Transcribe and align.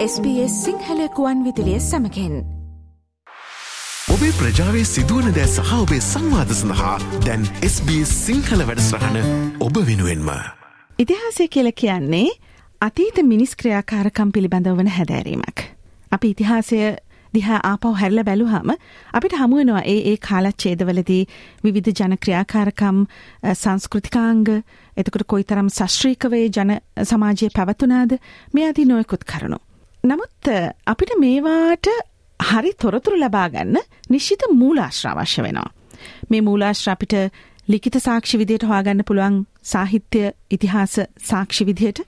SBS 0.00 0.52
සිංහලකුවන් 0.64 1.40
විදිලිය 1.44 1.80
සමකෙන් 1.80 2.36
ඔබේ 4.08 4.30
ප්‍රජාවේ 4.38 4.84
සිදුවන 4.84 5.28
දෑ 5.36 5.48
සහ 5.48 5.72
ඔබේ 5.76 5.98
සංවාධ 6.02 6.54
සඳහා 6.54 6.94
දැන් 7.26 7.44
SBS 7.66 8.14
සිංහල 8.22 8.64
වැඩස්රහන 8.70 9.18
ඔබ 9.60 9.82
වෙනුවෙන්ම. 9.90 10.30
ඉතිහාසය 10.98 11.48
කියල 11.48 11.68
කියන්නේ 11.74 12.32
අතීත 12.80 13.22
මිනිස් 13.24 13.54
ක්‍රියාකාරකම් 13.56 14.32
පිළිබඳව 14.32 14.80
වන 14.80 14.90
හැදෑරීමක්. 14.96 15.58
අපි 16.12 16.32
ඉතිහාසය 16.34 16.82
දිහා 17.34 17.60
ආපව් 17.66 17.94
හැරල 18.00 18.24
බැලුහම 18.24 18.76
අපිට 19.14 19.36
හමුවනවා 19.36 19.86
ඒ 19.86 20.00
ඒ 20.10 20.18
කාලච්චේදවලදී 20.28 21.22
විවිධ 21.64 21.96
ජන 21.98 22.20
ක්‍රියාකාරකම් 22.24 23.06
සංස්කෘතිකාංග 23.54 24.46
එතකට 24.96 25.24
කොයි 25.26 25.44
තරම් 25.44 25.68
සශ්‍රීකවේ 25.70 26.46
ජන 26.48 26.78
සමාජය 27.04 27.56
පැවතුනාද 27.56 28.22
මේ 28.54 28.70
අදී 28.70 28.84
නොයකුත් 28.86 29.24
කරුණු. 29.24 29.66
නමුත් 30.04 30.48
අපිට 30.86 31.12
මේවාට 31.18 31.86
හරි 32.40 32.72
තොරතුරු 32.74 33.18
ලබාගන්න 33.20 33.76
නිශ්චිත 34.08 34.42
මූලාශ්‍රාවශ්‍ය 34.52 35.42
වෙනවා. 35.42 35.70
මේ 36.30 36.40
මූලාශ්‍ර 36.40 36.90
අපිට 36.90 37.14
ලිකිත 37.68 37.96
සාක්ෂි 38.00 38.38
විදියට 38.38 38.64
හොයාගන්න 38.64 39.04
පුළුවන් 39.04 39.36
සාහිත්‍ය 39.62 40.22
ඉතිහාස 40.50 40.94
සාක්ෂි 41.30 41.66
විදියට 41.66 42.00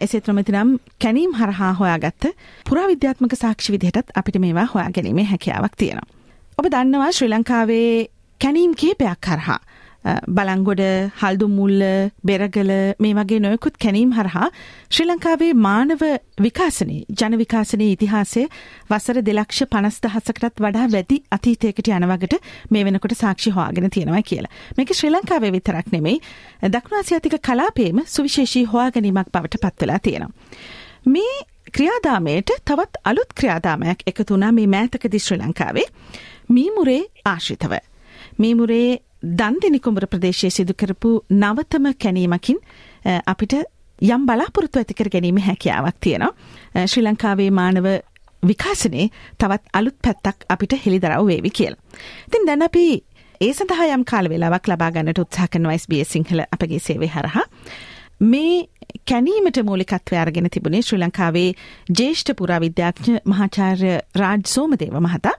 එසේත් 0.00 0.28
නොමැතිනම් 0.28 0.78
කැනීම් 1.02 1.34
හරහා 1.34 1.72
හොයාගත්ත 1.74 2.32
පුරාවිද්‍යාත්මක 2.68 3.36
සාක්ෂි 3.36 3.72
විදිහටත් 3.72 4.16
අපිට 4.16 4.38
මේවා 4.38 4.68
හොයා 4.74 4.90
ගැනීමේ 4.90 5.24
හැකියාවක් 5.24 5.76
තියෙනවා. 5.76 6.08
ඔබ 6.58 6.66
දන්නවා 6.66 7.12
ශ්‍රී 7.12 7.30
ලංකාවේ 7.30 8.06
කැනීම් 8.40 8.72
කීපයක් 8.74 9.28
හරහා 9.32 9.60
බලංගොඩ 10.28 10.82
හල්දුමුල්ල 11.20 11.82
බෙරගල 12.22 12.70
මේ 12.98 13.14
වගේ 13.18 13.40
නොයකුත් 13.40 13.78
කැනීම් 13.78 14.12
හරහා 14.16 14.48
ශ්‍රී 14.88 15.08
ලංකාවේ 15.08 15.52
මානව 15.58 16.02
විකාසනයේ 16.38 17.02
ජන 17.12 17.38
විකාසනයේ 17.40 17.90
ඉතිහාසය 17.96 18.44
වසර 18.90 19.20
දෙලක්ෂ 19.28 19.66
පනස් 19.72 19.98
දහසකටත් 20.04 20.62
වඩා 20.62 20.86
වැඩි 20.94 21.18
අතීතයකට 21.30 21.90
යනවගට 21.90 22.38
මේ 22.70 22.84
වෙනකොට 22.84 23.16
සාක්ෂි 23.16 23.54
හොයාගෙන 23.56 23.90
තියෙනවා 23.90 24.22
කියලා. 24.22 24.52
මේක 24.78 24.94
ශ්‍රී 24.94 25.12
ලංකාවේ 25.12 25.52
විතරක් 25.52 25.92
නෙමෙයි 25.92 26.20
දක්ුණාසියාතික 26.68 27.36
කලාපේම 27.40 28.00
සුවිශේෂී 28.06 28.64
හොයා 28.66 28.90
ගැනීමක් 28.90 29.32
බවට 29.32 29.62
පත්වෙලා 29.64 29.98
තියෙනවා. 30.00 30.30
මේ 31.06 31.34
ක්‍රියාදාමයට 31.72 32.50
තවත් 32.64 33.02
අලුත් 33.04 33.34
ක්‍රියාදාමයක් 33.34 34.06
එකතුනා 34.06 34.52
මේ 34.52 34.66
මෑතකදි 34.68 35.18
ශ්‍රී 35.18 35.40
ලංකාවේ 35.40 35.88
මීමුරේ 36.50 37.02
ආශ්‍රිතව. 37.24 37.72
මීමුරේ 38.38 38.98
දන්දිනි 39.34 39.80
කුඹර 39.80 40.06
ප්‍රදේශයේ 40.06 40.50
සිදු 40.50 40.74
කරපු 40.74 41.12
නවතම 41.32 41.86
කැනීමකින් 42.02 42.58
අපිට 43.26 43.54
යම් 44.02 44.26
බලාපොරොත්තු 44.28 44.78
ඇතිකර 44.78 45.08
ගැනීම 45.10 45.40
හැකියාවක් 45.40 45.98
තියෙනවා. 46.00 46.86
ශ්‍රී 46.86 47.04
ලංකාවේ 47.04 47.50
මානව 47.50 47.86
විකාසනයේ 48.42 49.08
තවත් 49.38 49.64
අලුත් 49.72 49.98
පැත්තක් 50.02 50.46
අපිට 50.48 50.78
හෙළිදරව් 50.84 51.26
වේවි 51.26 51.50
කියලා. 51.50 51.82
ඉතින් 52.28 52.46
දැන් 52.46 52.62
අපි 52.62 52.84
ඒ 53.40 53.52
සඳහා 53.52 53.90
යම් 53.94 54.04
කාල 54.04 54.30
වෙලාවක් 54.30 54.68
ලබා 54.68 54.90
ගන්නට 54.90 55.18
උත්සාහ 55.18 55.48
කරනවා 55.48 55.78
SBS 55.78 56.12
සිංහල 56.12 56.44
අපගේ 56.46 56.78
සේවය 56.78 57.08
හරහා. 57.08 57.46
මේ 58.22 58.68
කැනීමට 59.08 59.58
මූලිකත්වය 59.62 60.16
අරගෙන 60.16 60.50
තිබුණේ 60.50 60.82
ශ්‍රී 60.82 61.02
ලංකාවේ 61.02 61.50
ජේෂ්ඨ 62.00 62.36
පුරාවිද්‍යාඥ 62.36 63.18
මහාචාර්ය 63.24 63.98
රාජ් 64.14 64.46
සෝමදේව 64.46 65.00
මහතා. 65.00 65.36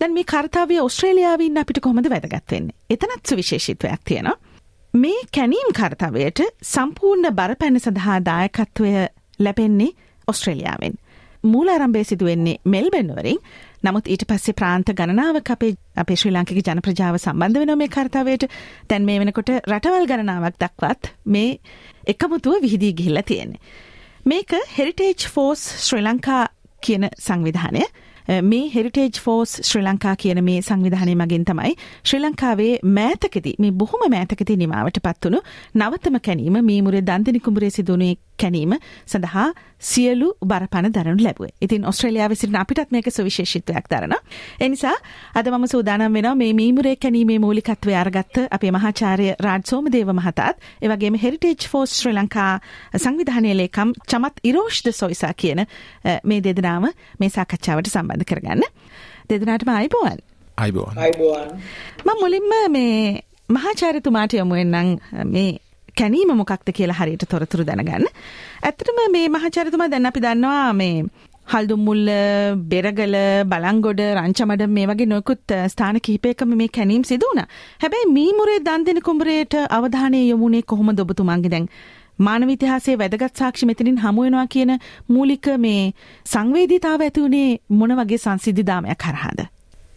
දැන් 0.00 0.14
මේ 0.14 0.24
කර්තාවය 0.24 0.80
ඔස්ට්‍රේලියාවින් 0.80 1.58
අපිට 1.58 1.80
කොහොමද 1.80 2.10
වැදගත්වෙන්නේ 2.10 2.76
එතනත් 2.90 3.22
සුවිශේෂිත්වයක් 3.28 4.02
තියෙනවා. 4.04 4.36
මේ 4.94 5.20
කැනීම් 5.34 5.70
කර්තාවයට 5.74 6.40
සම්පූර්ණ 6.64 7.34
බරපැන 7.34 7.80
සඳහා 7.80 8.18
දායකත්වය 8.24 8.92
ලැබෙන්නේ 9.38 9.96
ඔස්ට්‍රේලියාවෙන්. 10.28 10.94
මූල 11.44 11.68
අරම්භය 11.68 12.04
සිදුවෙන්නේ 12.04 12.60
මෙල්බෙන්වරින් 12.66 13.40
නමුත් 13.82 14.08
ඊට 14.08 14.24
පස්සේ 14.28 14.56
ප්‍රාන්ත 14.60 14.92
ගණනාවක් 14.98 15.50
අපේ 15.50 15.74
අපේ 15.96 16.16
ශ්‍රී 16.16 16.32
ලාංකික 16.32 16.58
ජන 16.60 16.80
ප්‍රජාව 16.82 17.18
සම්බන්ධ 17.18 17.60
වෙන 17.60 17.78
මේ 17.78 17.88
කර්තාවයට 17.88 18.48
දැන් 18.90 19.04
මේ 19.04 19.20
වෙනකොට 19.20 19.52
රටවල් 19.52 20.08
ගණනාවක් 20.10 20.56
දක්වත් 20.62 21.12
මේ 21.26 21.50
එකමුතුව 22.06 22.62
විහිදී 22.62 22.92
ගිහිල්ලා 22.92 23.22
තියෙන්නේ. 23.22 23.60
මේක 24.26 24.50
හෙරිටේජ් 24.78 25.28
ෆෝස් 25.34 25.62
ශ්‍රී 25.86 26.02
ලංකා 26.02 26.42
කියන 26.82 27.08
සංවිධානය 27.18 27.84
Eh, 28.28 28.42
මේ 28.42 28.64
හෙරිටේජ් 28.68 29.18
ෆෝස් 29.22 29.50
ශ්‍රී 29.62 29.84
ලංකා 29.84 30.14
කියන 30.16 30.40
මේ 30.44 30.60
සංවිධානය 30.60 31.12
මගින් 31.14 31.44
තමයි 31.44 31.74
ශ්‍රී 31.80 32.22
ලංකාවේ 32.22 32.72
මෑතකති 32.96 33.52
මේ 33.58 33.70
බොහොම 33.72 34.02
මෑතකති 34.10 34.56
නිමාවට 34.56 34.98
පත්වනු 35.04 35.42
නවතම 35.74 36.16
කැනීම 36.20 36.56
මීමුරේ 36.68 37.02
දන්තිනි 37.02 37.40
කුඹරේ 37.40 37.70
සිදුවනේ 37.70 38.14
කැනීම 38.36 38.72
සඳහා 39.06 39.46
සියලු 39.80 40.28
බරපණ 40.42 40.92
දරනු 40.92 41.24
ලැබුවේ. 41.24 41.52
ඉතින් 41.62 41.84
ඔස්ට්‍රේලියාව 41.84 42.34
සිටින 42.34 42.56
අපිටත් 42.56 42.90
මේක 42.90 43.08
සුවිශේෂිත්වයක් 43.10 43.88
දරන. 43.90 44.14
එනිසා 44.60 44.94
අද 45.34 45.48
මම 45.48 45.66
සූදානම් 45.66 46.12
වෙනවා 46.12 46.34
මේ 46.34 46.52
මීමුරේ 46.52 46.96
කැනීමේ 46.96 47.38
මූලිකත්වය 47.38 47.94
අරගත්ත 47.94 48.40
අපේ 48.50 48.72
මහාචාර්ය 48.72 49.28
රාජ් 49.40 49.66
සෝමදේව 49.66 50.12
මහතාත් 50.12 50.56
ඒ 50.82 50.88
වගේම 50.88 51.18
හෙරිටේජ් 51.24 51.68
ෆෝස් 51.70 51.98
ශ්‍රී 52.00 52.14
ලංකා 52.14 52.52
සංවිධානය 52.96 53.52
ලේකම් 53.54 53.92
චමත් 54.06 54.44
ඉරෝෂ්ද 54.44 54.92
සොයිසා 54.92 55.34
කියන 55.36 55.66
මේ 56.24 56.40
දෙදෙනාම 56.40 56.88
මේ 57.20 57.30
සාකච්ඡාවට 57.30 57.92
සම්බන්ධ 57.92 58.24
කරගන්න. 58.24 58.64
දෙදෙනාටම 59.30 59.70
අයිබෝවන්. 59.70 60.18
අයිබෝවන්. 60.58 60.98
අයිබෝවන්. 60.98 61.48
මම 62.04 62.18
මුලින්ම 62.20 62.50
මේ 62.70 63.22
මහාචාර්යතුමාට 63.48 64.34
යමුවෙන්නම් 64.34 64.98
මේ 65.26 65.50
කැනීම 66.00 66.32
මොකක්ද 66.40 66.68
කියලා 66.78 66.98
හරියට 67.00 67.24
තොරතුරු 67.32 67.64
දැනගන්න. 67.70 68.06
ඇත්තටම 68.62 69.00
මේ 69.14 69.26
මහාචාර්යතුමා 69.36 69.90
දැන් 69.94 70.10
අපි 70.10 70.24
දන්නවා 70.26 70.72
මේ 70.82 70.94
හල්දුම්මුල්ල 71.52 72.08
බෙරගල 72.70 73.14
බලංගොඩ 73.50 74.00
රංචමඩ 74.06 74.62
මේ 74.76 74.86
වගේ 74.90 75.10
නොකුත් 75.12 75.52
ස්ථාන 75.72 75.98
කිහිපයකම 76.06 76.56
මේ 76.60 76.72
කැනීම් 76.78 77.04
සිදු 77.10 77.28
වුණා. 77.30 77.46
හැබැයි 77.82 78.12
මීමුරේ 78.16 78.58
දන්දෙන 78.68 79.00
කුඹරේට 79.08 79.54
අවධානය 79.78 80.22
යොමුනේ 80.22 80.62
කොහොමද 80.72 81.04
ඔබතුමාගේ 81.04 81.52
දැන් 81.54 81.68
මානව 82.18 82.50
ඉතිහාසයේ 82.54 82.98
වැදගත් 82.98 83.42
සාක්ෂි 83.42 83.68
මෙතනින් 83.70 83.98
හමු 84.04 84.26
වෙනවා 84.26 84.46
කියන 84.54 84.72
මූලික 85.14 85.48
මේ 85.66 85.82
සංවේදීතාව 86.32 87.06
ඇති 87.06 87.26
උනේ 87.28 87.48
මොන 87.80 87.96
වගේ 88.00 88.20
සංසිද්ධිදාමයක් 88.24 89.08
හරහාද? 89.08 89.40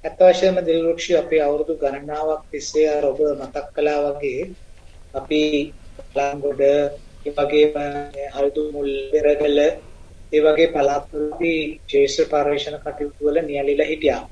ඇත්ත 0.03 0.21
වශයෙන්ම 0.21 0.63
දිල්රුක්ෂි 0.67 1.19
අපේ 1.21 1.41
අවුරුදු 1.47 1.79
ගණනාවක් 1.83 2.43
තිස්සේ 2.51 2.87
අර 2.95 3.05
ඔබ 3.11 3.19
මතක් 3.31 3.65
කළා 3.75 3.99
වගේ 4.07 4.49
අපි 5.15 5.41
ලංගොඩ 6.15 6.61
ඒ 6.61 7.31
වගේම 7.37 7.75
හල්දු 8.33 8.63
මුල් 8.73 8.89
පෙරගල 9.11 9.59
ඒ 10.31 10.41
වගේ 10.45 10.71
පළාත්වල 10.73 11.23
අපි 11.27 11.53
ශේෂ්ත්‍ර 11.89 12.25
පර්යේෂණ 12.31 12.77
කටයුතු 12.79 13.21
වල 13.25 13.37
නියැලිලා 13.41 13.89
හිටියා. 13.91 14.23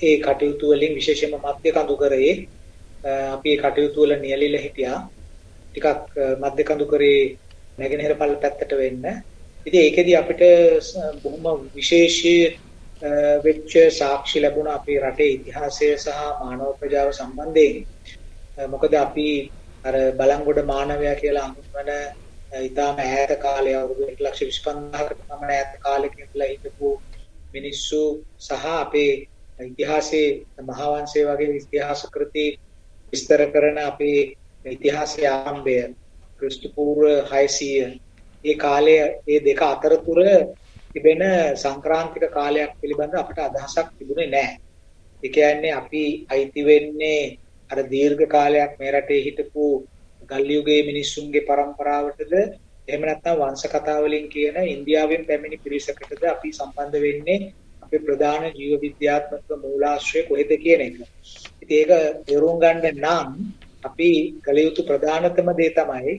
ඒ 0.00 0.16
කටයුතු 0.18 0.66
වලින් 0.70 0.96
විශේෂයෙන්ම 0.98 1.34
මධ්‍ය 1.44 1.70
කඳුකරේ 1.72 2.32
අපි 3.28 3.48
ඒ 3.52 3.62
කටයුතු 3.62 3.98
වල 4.02 4.12
නියැලිලා 4.16 4.64
හිටියා. 4.66 4.98
ටිකක් 5.68 5.86
මධ්‍ය 6.42 6.62
කඳුකරේ 6.64 7.20
නැගෙනහිර 7.78 8.14
පළ 8.14 8.36
පැත්තට 8.42 8.72
වෙන්න. 8.74 9.04
ඉතින් 9.66 9.80
ඒකෙදි 9.82 10.12
අපිට 10.16 10.42
බොහොම 11.22 11.60
විශේෂී 11.74 12.42
වෙච්ච 13.44 13.72
සාක්ෂි 13.92 14.38
ලැබුණා 14.40 14.74
අපේ 14.74 14.98
රටේ 15.00 15.30
ඉතිහාසය 15.30 15.86
සහ 15.96 16.08
මානව 16.40 16.62
ප්‍රජාව 16.80 17.08
සම්බන්ධයෙන්. 17.12 17.76
මොකද 18.72 18.92
අපි 18.96 19.28
අර 19.84 19.94
බලංගොඩ 20.14 20.60
මානවයා 20.64 21.16
කියලා 21.16 21.46
හඳුන්වන 21.46 21.90
ඉතාම 22.62 22.96
ඈත 23.00 23.32
කාලේ 23.38 23.76
අවුරුදු 23.76 24.06
125000කට 24.08 25.18
පමණ 25.20 25.52
ඈත 25.52 25.72
කාලෙක 25.80 26.14
ඉඳලා 26.18 26.48
හිටපු 26.48 26.92
මිනිස්සු 27.54 28.00
සහ 28.40 28.64
අපේ 28.74 29.12
ඉතිහාසයේ 29.58 30.30
මහා 30.62 30.88
වංශය 30.92 31.26
වගේ 31.26 31.58
ඉතිහාස 31.58 32.06
කෘති 32.10 32.46
විස්තර 33.12 33.42
කරන 33.50 33.78
අපේ 33.80 34.18
ඉතිහාසයේ 34.64 35.30
ආරම්භය 35.30 35.76
ක්‍රිස්තු 36.40 36.68
පූර්ව 36.74 37.04
600 37.28 38.00
ඒ 38.44 38.56
කාලයේ 38.56 39.04
ඒ 39.28 39.40
දෙක 39.42 39.62
අතරතුර 39.64 40.20
තිබෙන 40.94 41.22
සංක්‍රාන්තික 41.56 42.24
කාලයක් 42.32 42.72
පිළිබඳව 42.80 43.16
අපට 43.16 43.38
අදහසක් 43.40 43.88
තිබුණේ 43.92 44.28
නැහැ. 44.28 44.58
ඒ 45.22 45.30
කියන්නේ 45.30 45.72
අපි 45.74 46.02
අයිති 46.28 46.60
වෙන්නේ 46.64 47.22
අර 47.70 47.78
දීර්ඝ 47.84 48.24
කාලයක් 48.28 48.72
මේ 48.78 48.92
රටේ 48.92 49.24
හිටපු 49.26 49.64
ගල් 50.28 50.48
යුගයේ 50.50 50.82
මිනිස්සුන්ගේ 50.82 51.46
પરම්පරාවටද 51.48 52.34
එහෙම 52.88 53.02
නැත්නම් 53.02 53.40
වංශ 53.40 53.66
කතා 53.66 53.98
වලින් 54.00 54.26
කියන 54.28 54.56
ඉන්දියාවෙන් 54.66 55.22
පැමිණි 55.28 55.58
පිරිසකටද 55.58 56.24
අපි 56.26 56.48
සම්බන්ධ 56.52 56.98
වෙන්නේ 57.00 57.40
අපේ 57.82 58.00
ප්‍රධාන 58.00 58.44
ජීව 58.52 58.72
විද්‍යාත්මක 58.80 59.48
මූලාශ්‍රය 59.56 60.20
කොහෙද 60.24 60.50
කියන 60.58 60.80
එක. 60.80 60.96
ඉතින් 61.62 61.76
ඒක 61.78 61.90
තේරුම් 62.26 62.56
ගන්න 62.60 62.86
නම් 62.96 63.28
අපි 63.84 64.10
කළ 64.40 64.58
යුතු 64.58 64.82
ප්‍රධානතම 64.82 65.48
දේ 65.54 65.72
තමයි 65.72 66.14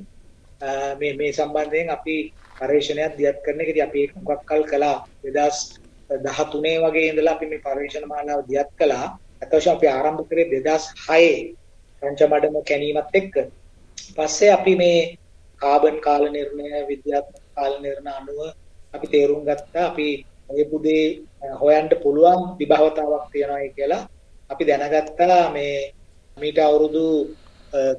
මේ 0.95 1.13
මේ 1.13 1.31
සම්බන්ධයෙන් 1.31 1.89
අපි 1.89 2.15
පරිශ්‍රණයක් 2.61 3.13
දියත් 3.17 3.37
කරන 3.43 3.61
එක. 3.61 3.69
ඉතින් 3.69 3.85
අපි 3.87 3.99
ඒක 3.99 4.13
මොකක් 4.17 4.41
කල් 4.45 4.63
කළා 4.63 4.97
2013 5.23 6.83
වගේ 6.85 7.09
ඉඳලා 7.09 7.35
අපි 7.35 7.45
මේ 7.45 7.65
පරිශ්‍රණ 7.65 8.09
මාලාව 8.09 8.41
දියත් 8.49 8.69
කළා. 8.79 9.07
අතවශ්‍ය 9.45 9.69
අපි 9.71 9.87
ආරම්භ 9.89 10.23
කරේ 10.29 10.47
2006 10.51 11.55
පංචමඩම 12.01 12.55
කැණීමත් 12.63 13.15
එක්ක. 13.15 13.35
පස්සේ 14.15 14.51
අපි 14.51 14.73
මේ 14.75 14.99
කාබන් 15.61 15.97
කාල 16.01 16.23
නිර්ණය 16.29 16.69
විද්‍යාත්මක 16.85 17.43
කාල 17.55 17.73
නිර්ණය 17.81 18.11
අනුව 18.11 18.39
අපි 18.93 19.07
තේරුම් 19.07 19.41
ගත්තා 19.43 19.85
අපි 19.85 20.07
මේ 20.47 20.65
පුදේ 20.65 21.05
හොයන්න 21.53 21.89
පුළුවන් 22.03 22.41
විභවතාවක් 22.59 23.25
තියෙනවායි 23.31 23.69
කියලා 23.71 24.03
අපි 24.49 24.63
දැනගත්තා 24.65 25.41
මේ 25.51 25.75
මීට 26.37 26.59
අවුරුදු 26.59 27.05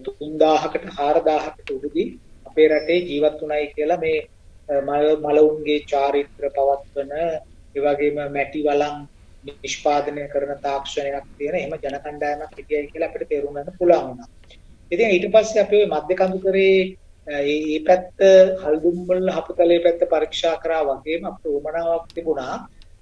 3000කට 0.04 0.84
4000කට 0.92 1.68
උඩදී 1.76 2.08
අපේ 2.46 2.68
රටේ 2.70 3.00
ජීවත් 3.02 3.36
වුණයි 3.40 3.66
කියලා 3.74 3.98
මේ 3.98 4.18
මලවුන්ගේ 5.24 5.80
චාරිත්‍ර 5.84 6.44
පවත්වන 6.50 7.12
ඒ 7.16 7.80
වගේම 7.84 8.16
මැටි 8.28 8.64
වලං 8.66 8.96
නිෂ්පාදනය 9.46 10.28
කරන 10.28 10.52
තාක්ෂණයක් 10.62 11.26
තියෙන 11.38 11.56
එහෙම 11.56 11.74
ජන 11.76 11.98
කණ්ඩායමක් 11.98 12.54
හිටියයි 12.58 12.92
කියලා 12.92 13.10
අපිට 13.10 13.28
තේරුම් 13.30 13.54
ගන්න 13.54 13.78
පුළුවන් 13.78 14.06
වුණා. 14.08 14.28
ඉතින් 14.92 15.10
ඊට 15.10 15.26
පස්සේ 15.34 15.62
අපි 15.64 15.76
ওই 15.76 15.90
මධ්‍ය 15.92 16.14
කඳුකරේ 16.16 16.78
මේ 17.26 17.80
පැත්ත 17.86 18.24
හල්දුම්බල 18.62 19.30
හපුතලේ 19.36 19.84
පැත්ත 19.84 20.02
පරීක්ෂා 20.12 20.56
කරා 20.64 20.82
වගේම 20.88 21.28
අපිට 21.30 21.52
උමනාවක් 21.52 22.08
තිබුණා. 22.14 22.56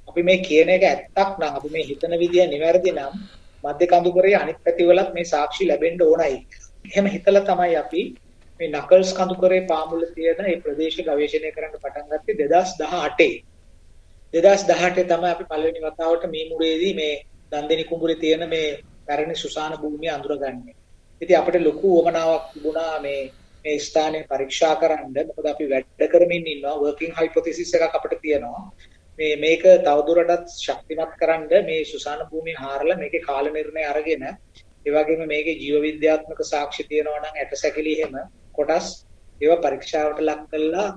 අපි 0.08 0.23
මේ 0.23 0.38
කියන 0.41 0.69
එක 0.70 0.85
ඇත්තක් 0.85 1.38
නම් 1.38 1.55
අපි 1.58 1.69
මේ 1.70 1.88
හිතන 1.88 2.19
විදිය 2.23 2.46
නිවැරදි 2.49 2.93
නම් 2.93 3.14
මධ්‍ය 3.64 3.87
කඳුකරේ 3.87 4.37
අනිත් 4.37 4.58
පැතිවලත් 4.64 5.11
මේ 5.14 5.26
සාක්ෂි 5.26 5.69
ලැබෙන්න 5.69 6.02
ඕනයි. 6.02 6.37
එහෙම 6.85 7.06
හිතලා 7.06 7.44
තමයි 7.44 7.76
අපි 7.76 8.02
මේ 8.61 8.69
නකල්ස් 8.70 9.11
කඳුකරේ 9.14 9.62
පාමුල 9.70 10.05
තියෙන 10.14 10.41
මේ 10.43 10.61
ප්‍රදේශ 10.62 11.00
ගවේෂණය 11.00 11.50
කරන්න 11.52 11.82
පටන් 11.82 12.06
ගත්තේ 12.12 12.37
2018. 12.46 13.53
2018 14.34 15.06
තමයි 15.10 15.28
අපි 15.28 15.44
පළවෙනි 15.44 15.81
වතාවට 15.82 16.25
මීමුරේදී 16.28 16.94
මේ 16.94 17.14
දන්දෙනි 17.52 17.84
කුඹුරේ 17.84 18.16
තියෙන 18.16 18.42
මේ 18.48 18.69
පැරණි 19.06 19.36
සුසාන 19.36 19.75
භූමිය 19.78 20.10
අඳුරගන්නේ. 20.10 20.75
ඉතින් 21.20 21.38
අපිට 21.38 21.56
ලොකු 21.60 21.88
උවමනාවක් 21.98 22.48
තිබුණා 22.52 22.98
මේ 23.00 23.20
මේ 23.64 23.76
ස්ථානය 23.81 24.19
පරීක්ෂා 24.25 24.75
කරන්න. 24.76 25.14
මොකද 25.28 25.46
අපි 25.46 25.70
වැඩ 25.70 26.02
කරමින් 26.08 26.46
ඉන්නවා 26.46 26.75
වර්කින් 26.81 27.12
හයිපොතීසිස් 27.12 27.75
එකක් 27.76 27.94
අපිට 27.94 28.20
තියෙනවා. 28.20 28.64
මේ 29.19 29.36
මේක 29.36 29.62
තවදුරටත් 29.82 30.52
ශක්තිමත් 30.56 31.14
කරන්න 31.16 31.64
මේ 31.64 31.81
සුසාන 31.84 32.26
භූමිය 32.28 32.56
හාරලා 32.56 32.96
මේකේ 32.96 33.22
කාල 33.22 33.46
නිර්ණය 33.50 33.82
අරගෙන 33.84 34.25
ඒ 34.26 34.90
වගේම 34.90 35.26
මේකේ 35.28 35.56
ජීව 35.56 35.76
විද්‍යාත්මක 35.82 36.40
සාක්ෂි 36.44 36.82
තියෙනවා 36.84 37.20
නම් 37.20 37.36
ඇටසැකිලි 37.36 37.92
එහෙම 37.96 38.14
කොටස් 38.52 38.88
ඒවා 39.40 39.62
පරීක්ෂාවට 39.64 40.20
ලක් 40.22 40.42
කළා 40.50 40.88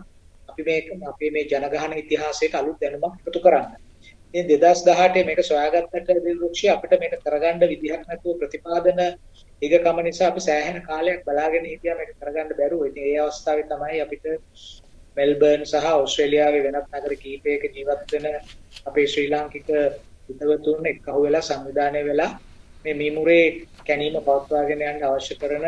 අපි 0.50 0.64
මේක 0.64 0.86
අපේ 1.06 1.32
මේ 1.32 1.46
ජනගහන 1.46 1.94
ඉතිහාසයට 1.96 2.56
අලුත් 2.56 2.78
දැනුමක් 2.82 3.14
එකතු 3.20 3.40
කරන්න. 3.40 3.68
ඉතින් 4.34 4.60
2018 4.60 5.26
මේක 5.26 5.42
සොයාගත්තට 5.42 6.24
දිල්රුක්ෂි 6.26 6.70
අපිට 6.70 7.00
මේක 7.00 7.14
කරගන්න 7.20 7.62
විදිහක් 7.64 8.04
නැතුව 8.04 8.40
ප්‍රතිපාදන 8.40 9.00
ඊගකම 9.62 10.00
නිසා 10.04 10.28
අපි 10.28 10.42
සෑහෙන 10.42 10.82
කාලයක් 10.82 11.22
බලාගෙන 11.24 11.66
හිටියා 11.66 11.98
මේක 11.98 12.12
කරගන්න 12.16 12.52
බැරුව. 12.54 12.82
ඉතින් 12.86 13.04
ඒ 13.06 13.20
අවස්ථාවේ 13.20 13.66
තමයි 13.66 14.02
අපිට 14.02 14.26
මෙල්බර්න් 15.18 15.64
සහ 15.66 15.86
ඕස්ට්‍රේලියාවේ 15.92 16.64
වෙනත් 16.66 16.88
නගර 16.94 17.14
කිහිපයක 17.16 17.64
ජීවත් 17.70 18.12
වෙන 18.14 18.26
අපේ 18.86 19.08
ශ්‍රී 19.08 19.30
ලාංකික 19.30 19.70
හිතවතුන් 20.28 20.86
එක්කහුව 20.86 21.22
වෙලා 21.24 21.44
සංවිධානය 21.44 22.02
වෙලා 22.06 22.32
මේ 22.86 22.94
මීමුරේ 22.94 23.46
කැණීම 23.88 24.20
පවත්වාගෙන 24.22 24.84
යන්න 24.84 25.06
අවශ්‍ය 25.06 25.36
කරන 25.36 25.66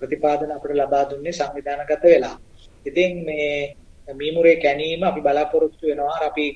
ප්‍රතිපාදන 0.00 0.52
අපිට 0.52 0.76
ලබා 0.76 1.04
දුන්නේ 1.10 1.32
සංවිධානගත 1.32 2.04
වෙලා. 2.04 2.36
ඉතින් 2.86 3.12
මේ 3.26 3.74
මීමුරේ 4.14 4.56
කැණීම 4.56 5.02
අපි 5.02 5.20
බලාපොරොත්තු 5.20 5.82
වෙනවා 5.82 6.18
අපි 6.22 6.46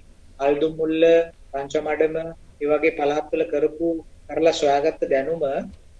අල්දුම් 0.40 0.72
මුල්ල 0.76 1.04
පංචමඩම 1.52 2.16
ඒ 2.60 2.66
වගේ 2.68 2.92
පළාත්වල 2.92 3.44
කරපු 3.44 3.88
කරලා 4.28 4.54
සොයාගත්ත 4.54 5.02
දැනුම 5.06 5.42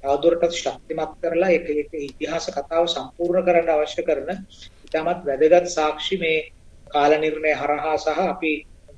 තවදුරටත් 0.02 0.54
ශක්තිමත් 0.54 1.12
කරලා 1.20 1.50
ඒක 1.50 1.66
ඒක 1.72 1.92
ඉතිහාස 2.00 2.46
කතාව 2.48 2.84
සම්පූර්ණ 2.86 3.46
කරන්න 3.46 3.70
අවශ්‍ය 3.70 4.02
කරන 4.02 4.30
ඉතාමත් 4.86 5.20
වැදගත් 5.24 5.66
සාක්ෂි 5.68 6.16
මේ 6.18 6.38
කාල 6.86 7.12
නිර්ණය 7.16 7.52
හරහා 7.54 7.96
සහ 7.96 8.20
අපි 8.26 8.52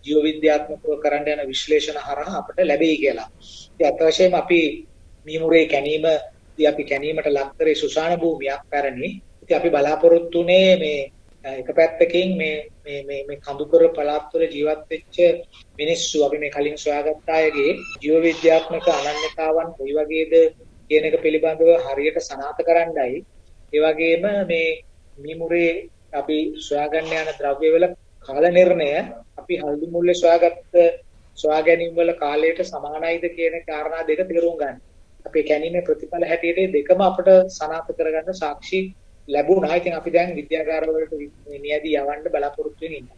ජීව 0.04 0.19
විද්‍යාත්මකව 0.22 1.00
කරන්න 1.02 1.28
යන 1.34 1.43
විශ්ලේෂණ 1.46 1.99
හරහා 2.00 2.38
අපිට 2.38 2.58
ලැබෙයි 2.62 2.96
කියලා. 2.99 3.28
ඉතින් 3.70 3.87
අත් 3.88 4.00
වශයෙන්ම 4.02 4.34
අපි 4.34 4.60
මීමුරේ 5.26 5.66
කැණීම 5.66 6.04
අපි 6.64 6.82
කැණීමට 6.84 7.28
ලක් 7.28 7.50
කරේ 7.56 7.75
සුසාන 7.76 8.12
භූමියක් 8.16 8.62
පැරණි. 8.70 9.10
ඉතින් 9.43 9.56
අපි 9.56 9.70
බලාපොරොත්තුනේ 9.70 10.70
මේ 10.78 11.00
එක 11.44 11.69
පැත්තකින් 11.71 12.37
මේ 12.37 12.56
මේ 12.81 13.00
මේ 13.03 13.23
මේ 13.25 13.39
කඳුකර 13.39 13.83
පළාත්වල 13.91 14.44
ජීවත් 14.49 14.83
වෙච්ච 14.89 15.17
මිනිස්සු 15.77 16.19
අපි 16.23 16.39
මේ 16.39 16.50
කලින් 16.50 16.77
සොයාගත්ත 16.79 17.29
අයගේ 17.31 17.73
ජීව 18.00 18.17
විද්‍යාත්මක 18.23 18.87
අනන්‍යතාවන් 18.91 19.75
කොයි 19.75 19.94
වගේද 19.94 20.33
කියන 20.91 21.05
එක 21.05 21.17
පිළිබඳව 21.19 21.71
හරියට 21.87 22.19
සනාථ 22.21 22.61
කරන්නයි 22.62 23.19
ඒ 23.73 23.81
වගේම 23.81 24.25
මේ 24.47 24.69
මිමුරේ 25.19 25.73
අපි 26.12 26.39
සොයාගන්න 26.61 27.12
යන 27.15 27.33
ද්‍රව්‍යවල 27.35 27.87
කාල 28.29 28.45
නිර්ණය 28.50 28.91
අපි 29.38 29.55
හල්දු 29.59 29.87
මුල්ලේ 29.88 30.17
සොයාගත්ත 30.17 30.75
සොයා 31.38 31.62
ගැනීම 31.62 31.95
වල 31.95 32.12
කාලයට 32.15 32.61
සමානයිද 32.65 33.25
කියන 33.31 33.55
කාරණා 33.65 34.03
දෙක 34.05 34.21
තේරුම් 34.25 34.56
ගන්න. 34.56 34.77
අපේ 35.27 35.43
කැණීමේ 35.43 35.83
ප්‍රතිඵල 35.83 36.25
හැටියට 36.25 36.73
දෙකම 36.73 37.00
අපිට 37.03 37.31
සනාථ 37.50 37.91
කරගන්න 37.93 38.37
සාක්ෂි 38.37 38.81
ලැබුණා. 39.29 39.75
ඉතින් 39.77 39.95
අපි 39.95 40.13
දැන් 40.13 40.37
විද්‍යාගාරවලට 40.37 41.13
නියදී 41.59 41.97
යවන්න 41.97 42.31
බලාපොරොත්තු 42.31 42.85
වෙනවා. 42.87 43.17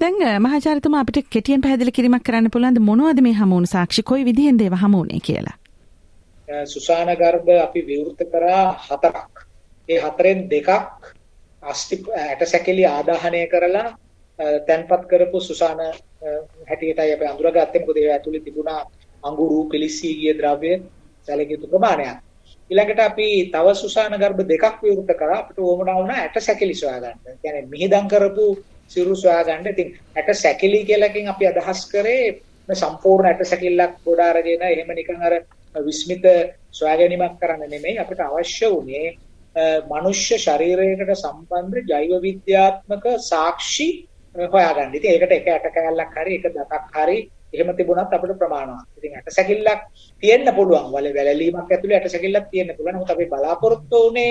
දැන් 0.00 0.42
මහාචාර්යතුමා 0.42 1.00
අපිට 1.00 1.30
කෙටියෙන් 1.30 1.60
පැහැදිලි 1.60 1.92
කිරීමක් 1.92 2.24
කරන්න 2.24 2.50
පුළුවන්ද 2.50 2.80
මොනවද 2.80 3.22
මේ 3.22 3.34
හමු 3.34 3.54
වුණු 3.54 3.66
සාක්ෂි 3.66 4.02
කොයි 4.02 4.24
විදිහෙන්ද 4.24 4.60
ඒවා 4.60 4.82
හමු 4.82 4.98
වුණේ 4.98 5.20
කියලා? 5.22 5.56
සුසාන 6.66 7.14
ගර්භ 7.16 7.62
අපි 7.62 7.86
විවෘත 7.86 8.20
කරා 8.32 8.66
හතරක්. 8.80 9.46
ඒ 9.88 10.00
හතරෙන් 10.00 10.44
දෙකක් 10.50 10.68
අස්ති 11.62 12.02
ඇටසැකිලි 12.18 12.84
ආදාහනය 12.86 13.46
කරලා 13.46 13.88
තැන්පත් 14.66 15.02
කරපු 15.10 15.40
සුසාන 15.40 15.80
හැටියටයි 16.68 17.12
අපි 17.12 17.26
අඳුරගත්තේ 17.26 17.80
මොකද 17.80 17.96
ඒ 17.96 18.12
ඇතුලේ 18.12 18.40
තිබුණා 18.40 18.80
අඟුරු 19.22 19.58
පිලිස්සී 19.64 20.14
ගිය 20.14 20.34
ද්‍රව්‍ය 20.38 20.72
සැලකිය 21.28 21.54
යුතු 21.54 21.68
ප්‍රමාණයක්. 21.68 22.18
ඊළඟට 22.70 23.00
අපි 23.00 23.28
තව 23.50 23.66
සුසාන 23.74 24.14
ගර්භ 24.14 24.42
දෙකක් 24.44 24.82
විවෘත 24.82 25.12
කරා 25.14 25.38
අපිට 25.38 25.58
ඕමනා 25.60 25.96
වුණා 25.96 26.18
ඇටසැකිලි 26.18 26.74
සොයාගන්න. 26.74 27.38
කියන්නේ 27.42 27.66
මිහිදම් 27.66 28.06
කරපු 28.06 28.46
සිරු 28.88 29.14
සොයාගන්න. 29.16 29.66
ඉතින් 29.66 29.88
ඇටසැකිලි 30.16 30.84
කියලාකින් 30.84 31.28
අපි 31.28 31.44
අදහස් 31.46 31.80
කරේ 31.88 32.26
සම්පූර්ණ 32.68 33.28
ඇටසැකිල්ලක් 33.28 33.94
ගොඩ 34.04 34.20
අරගෙන 34.22 34.62
එහෙම 34.64 34.92
නිකන් 34.94 35.22
අර 35.22 35.34
විස්මිත 35.74 36.24
සොයා 36.72 36.96
ගැනීමක් 36.96 37.40
කරන්න 37.40 37.70
නෙමෙයි 37.70 37.98
අපිට 37.98 38.20
අවශ්‍ය 38.20 38.68
වුණේ 38.68 39.16
මනුෂ්‍ය 39.86 40.36
ශරීරයකට 40.38 41.14
සම්බන්ධ 41.14 41.88
ජෛව 41.88 42.12
විද්‍යාත්මක 42.22 43.04
සාක්ෂි 43.22 43.88
හොයාගන්න. 44.34 44.94
ඉතින් 44.94 45.10
ඒකට 45.12 45.32
එක 45.32 45.48
ඇට 45.48 45.68
කැලක් 45.74 46.14
හරි 46.16 46.38
එක 46.38 46.46
දතක් 46.50 46.94
හරි 46.96 47.18
එහෙම 47.52 47.70
තිබුණත් 47.76 48.12
අපිට 48.14 48.34
ප්‍රමාණවත්. 48.40 48.88
ඉතින් 48.98 49.14
ඇට 49.16 49.30
සැකිල්ලක් 49.38 49.80
තියෙන්න 50.22 50.48
පුළුවන්. 50.58 50.90
වල 50.94 51.08
වැලලීමක් 51.16 51.72
ඇතුලේ 51.72 51.96
ඇට 51.98 52.10
සැකිල්ලක් 52.14 52.50
තියෙන්න 52.52 52.74
පුළුවන්. 52.76 52.96
නමුත් 52.96 53.10
අපි 53.14 53.26
බලාපොරොත්තු 53.32 53.96
වුණේ 54.04 54.30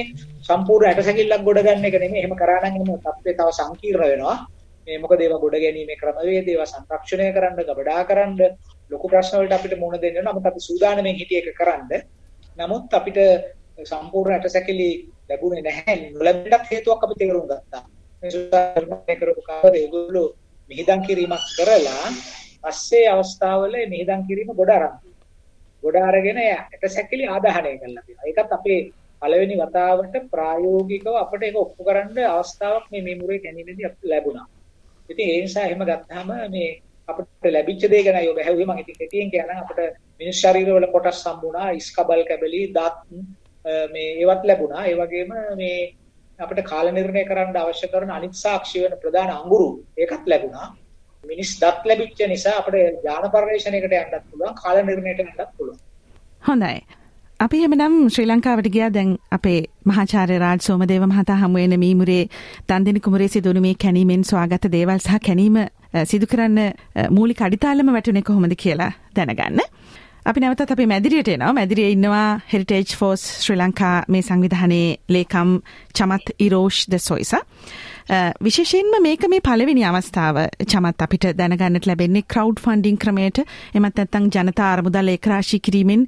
සම්පූර්ණ 0.49 0.89
ඇට 0.91 1.01
සැකිල්ලක් 1.09 1.43
ගොඩ 1.47 1.63
ගන්න 1.65 1.89
එක 1.89 1.97
නෙමෙයි. 2.03 2.21
එහෙම 2.23 2.35
කරා 2.41 2.59
නම් 2.61 2.75
එහෙම 2.77 3.01
තත්ත්වය 3.05 3.33
තව 3.39 3.49
සංකීර්ණ 3.59 4.09
වෙනවා. 4.13 4.37
මේ 4.87 4.97
මොකද 5.03 5.21
ඒවා 5.21 5.43
ගොඩ 5.43 5.57
ගැනීමේ 5.63 5.99
ක්‍රමවේද 6.01 6.47
ඒවා 6.47 6.69
සංරක්ෂණය 6.71 7.27
කරන්න, 7.35 7.59
ගබඩා 7.69 8.01
කරන්න 8.09 8.39
ලොකු 8.91 9.09
ප්‍රශ්න 9.11 9.39
වලට 9.39 9.57
අපිට 9.57 9.79
මුහුණ 9.81 10.01
දෙන්න 10.01 10.15
වෙනවා. 10.17 10.33
නමුත් 10.33 10.49
අපි 10.51 10.65
සූදානම්ෙන් 10.69 11.19
හිටිය 11.19 11.41
එක 11.41 11.49
කරන්න. 11.59 11.91
නමුත් 12.57 12.97
අපිට 12.99 13.19
සම්පූර්ණ 13.91 14.35
ඇටසැකිලි 14.35 14.89
ලැබුණේ 15.29 15.65
නැහැ. 15.67 15.97
නොලැබෙන්නත් 16.17 16.71
හේතුවක් 16.71 17.03
අපි 17.05 17.15
තේරුම් 17.19 17.47
ගත්තා. 17.51 17.83
මේ 18.21 18.31
සූදානම්ය 18.35 19.15
කරපු 19.19 19.41
කාලේ 19.49 19.81
ඒගොල්ලෝ 19.83 20.27
මිහිදම් 20.69 21.01
කිරීමක් 21.07 21.43
කරලා 21.57 22.05
පස්සේ 22.67 23.05
අවස්ථාවල 23.09 23.75
මිහිදම් 23.93 24.21
කිරීම 24.29 24.53
ගොඩ 24.53 24.71
අරන් 24.77 24.95
ගොඩ 25.83 25.97
අරගෙන 26.01 26.39
ඇටසැකිලි 26.39 27.27
ආදාහනය 27.27 27.73
කළා 27.77 28.05
කියලා. 28.05 28.27
ඒකත් 28.27 28.51
අපේ 28.51 28.79
පළවෙනි 29.21 29.55
වතාවට 29.61 30.15
ප්‍රායෝගිකව 30.33 31.15
අපිට 31.15 31.43
ඒක 31.43 31.57
ඔප්පු 31.57 31.87
කරන්න 31.87 32.17
අවස්ථාවක් 32.29 32.85
මේ 32.91 33.05
මෙමුරේ 33.07 33.39
කැණීමේදී 33.39 33.87
අපිට 33.89 34.09
ලැබුණා. 34.11 34.47
ඉතින් 35.09 35.29
ඒ 35.29 35.39
නිසා 35.41 35.65
එහෙම 35.65 35.83
ගත්තාම 35.89 36.29
මේ 36.55 36.69
අපිට 37.09 37.47
ලැබිච්ච 37.47 37.83
දේ 37.93 38.03
ගැනයි 38.07 38.31
ඔබ 38.31 38.39
ඇහුවේ 38.39 38.67
මම 38.67 38.81
ඉතින් 38.83 38.99
කෙටියෙන් 39.01 39.31
කියනනම් 39.33 39.61
අපිට 39.63 39.79
මිනිස් 40.19 40.41
ශරීරවල 40.41 40.87
කොටස් 40.95 41.21
හම්බුණා 41.25 41.69
ඉස්කබල් 41.79 42.23
කැබලි 42.29 42.61
දත් 42.75 42.97
මේ 43.93 44.09
ඒවත් 44.15 44.43
ලැබුණා. 44.49 44.83
ඒ 44.85 44.95
වගේම 44.95 45.31
මේ 45.61 45.79
අපිට 46.39 46.61
කාල 46.71 46.87
නිර්ණය 46.91 47.23
කරන්න 47.29 47.57
අවශ්‍ය 47.57 47.87
කරන 47.93 48.11
අනිත් 48.11 48.35
සාක්ෂි 48.35 48.83
වෙන 48.83 48.99
ප්‍රධාන 49.03 49.31
අඟුරු 49.37 49.69
ඒකත් 49.97 50.25
ලැබුණා. 50.27 50.67
මිනිස් 51.27 51.55
දත් 51.61 51.91
ලැබිච්ච 51.91 52.21
නිසා 52.27 52.55
අපිට 52.59 52.77
ඥාන 52.99 53.31
පරිශ්‍රණයකට 53.33 53.97
යන්නත් 53.97 54.29
පුළුවන් 54.29 54.55
කාල 54.61 54.83
නිර්ණයට 54.83 55.25
යන්නත් 55.25 55.43
පුළුවන් 55.57 55.83
හොඳයි 56.43 56.77
අපි 57.39 57.57
එහෙමනම් 57.59 57.95
ශ්‍රී 58.09 58.27
ලංකාවට 58.27 58.67
ගියා 58.75 58.91
දැන් 58.91 59.09
අපේ 59.31 59.57
මහාචාර්ය 59.85 60.37
රාජ් 60.39 60.61
සෝමදේව 60.61 61.03
මහතා 61.07 61.35
හමු 61.41 61.59
වෙන 61.61 61.75
මීමුරේ 61.81 62.23
දන්දෙනි 62.69 63.03
කුමරේ 63.07 63.27
සිදුණු 63.33 63.61
මේ 63.65 63.75
කැණීමෙන් 63.83 64.23
සොයාගත් 64.25 64.65
දේවල් 64.75 64.99
සහ 64.99 65.19
කැණීම 65.25 65.59
සිදු 66.05 66.25
කරන්න 66.25 66.59
මූලික 67.09 67.41
අඩිතාලම 67.41 67.91
වැටුනේ 67.93 68.23
කොහොමද 68.23 68.55
කියලා 68.57 68.91
දැනගන්න. 69.15 69.61
අපි 70.25 70.39
නැවතත් 70.39 70.71
අපි 70.71 70.85
මැදිරියට 70.85 71.29
එනවා 71.29 71.53
මැදිරිය 71.53 71.91
ඉන්නවා 71.91 72.39
හෙරිටේජ් 72.53 72.95
ෆෝස් 72.99 73.27
ශ්‍රී 73.43 73.57
ලංකා 73.57 73.95
මේ 74.07 74.21
සංවිධානයේ 74.21 74.89
ලේකම් 75.09 75.53
චමත් 75.93 76.35
ඉරෝෂ් 76.39 76.79
ද 76.91 76.99
සොයිස. 76.99 77.33
විශේෂයෙන්ම 78.09 78.93
මේක 79.03 79.23
මේ 79.27 79.41
පළවෙනි 79.43 79.83
අවස්ථාව 79.83 80.37
චමත් 80.63 81.03
අපිට 81.05 81.25
දැනගන්නට 81.35 81.87
ලැබෙන්නේ 81.89 82.23
ක්‍රවඩ් 82.23 82.61
ෆන්ඩිං 82.63 82.97
ක්‍රමයට 82.97 83.41
එමත් 83.41 83.99
නැත්නම් 83.99 84.29
ජනතා 84.31 84.69
අරමුදල් 84.73 85.11
ඒකරාශී 85.13 85.59
කිරීමෙන් 85.59 86.05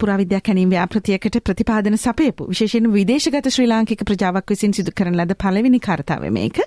පුරාවිද්‍යා 0.00 0.40
කැණීම් 0.40 0.72
ව්‍යාපෘතියකට 0.72 1.40
ප්‍රතිපාදන 1.44 1.98
සපයපු 2.00 2.48
විශේෂයෙන් 2.48 2.88
විදේශගත 2.94 3.50
ශ්‍රී 3.50 3.68
ලාංකික 3.68 4.04
ප්‍රජාවක් 4.08 4.54
විසින් 4.54 4.72
සිදු 4.72 4.94
කරන 4.96 5.18
ලද 5.20 5.36
පළවෙනි 5.36 5.80
කාර්තාවය 5.80 6.30
මේක. 6.30 6.60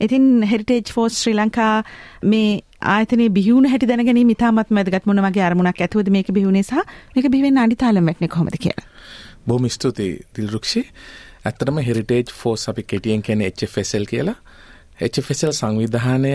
ඉතින් 0.00 0.42
හෙරිටේජ් 0.42 0.92
ෆෝස් 0.92 1.22
ශ්‍රී 1.22 1.38
ලංකා 1.38 1.72
මේ 2.24 2.60
ආයතනයේ 2.96 3.30
බිහිවුණු 3.30 3.70
හැටි 3.70 3.88
දැනගැනීම 3.88 4.34
ඉතාමත් 4.34 4.68
වැදගත් 4.70 5.06
මොන 5.06 5.22
වගේ 5.24 5.46
අරමුණක් 5.46 5.80
ඇතුවද 5.80 6.12
මේක 6.12 6.28
බිහිවුනේ 6.32 6.62
සහ 6.62 6.84
මේක 7.16 7.30
බිහිවෙන්න 7.32 7.64
අඩිතාලම් 7.64 8.04
වැටෙන්නේ 8.04 8.34
කොහොමද 8.36 8.60
කියලා. 8.60 8.84
බොහොම 9.48 9.70
ස්තුතියි 9.70 10.20
දිල්රුක්ෂි. 10.36 10.84
ඇත්තටම 11.44 11.80
හෙරිටේජ් 11.80 12.32
ෆෝස් 12.34 12.68
අපි 12.68 12.82
කෙටියෙන් 12.84 13.22
කියන්නේ 13.22 13.50
HFSL 13.50 14.06
කියලා. 14.06 14.36
HFSL 15.02 15.52
සංවිධානය 15.52 16.32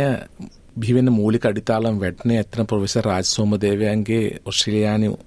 බිහිවෙන 0.76 1.12
මූලික 1.12 1.46
අඩිතාලම් 1.46 2.00
වැටනේ 2.00 2.38
ඇත්තන 2.38 2.68
ප්‍රොෆෙසර් 2.68 3.06
රාජ් 3.06 3.26
සෝමදේවයන්ගේ 3.26 4.24
ඔස්ට්‍රේලියානු 4.46 5.18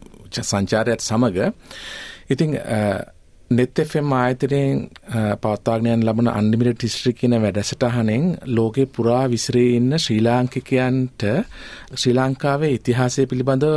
සංචාරයත් 0.44 1.00
සමග 1.02 1.52
ඉතින් 2.28 2.56
නෙත් 3.50 3.78
FM 3.80 4.10
ආයතනයෙන් 4.12 4.78
පවත්වාගෙන 5.38 6.00
ලබන 6.02 6.28
අන්ලිමිටඩ් 6.28 6.82
හිස්ටරි 6.82 7.12
කියන 7.14 7.36
වැඩසටහනෙන් 7.38 8.24
ලෝකේ 8.48 8.86
පුරා 8.88 9.20
විසිරී 9.28 9.76
ඉන්න 9.76 9.98
ශ්‍රී 9.98 10.18
ලාංකිකයන්ට 10.20 11.26
ශ්‍රී 11.94 12.14
ලංකාවේ 12.14 12.72
ඉතිහාසය 12.72 13.26
පිළිබඳව 13.26 13.76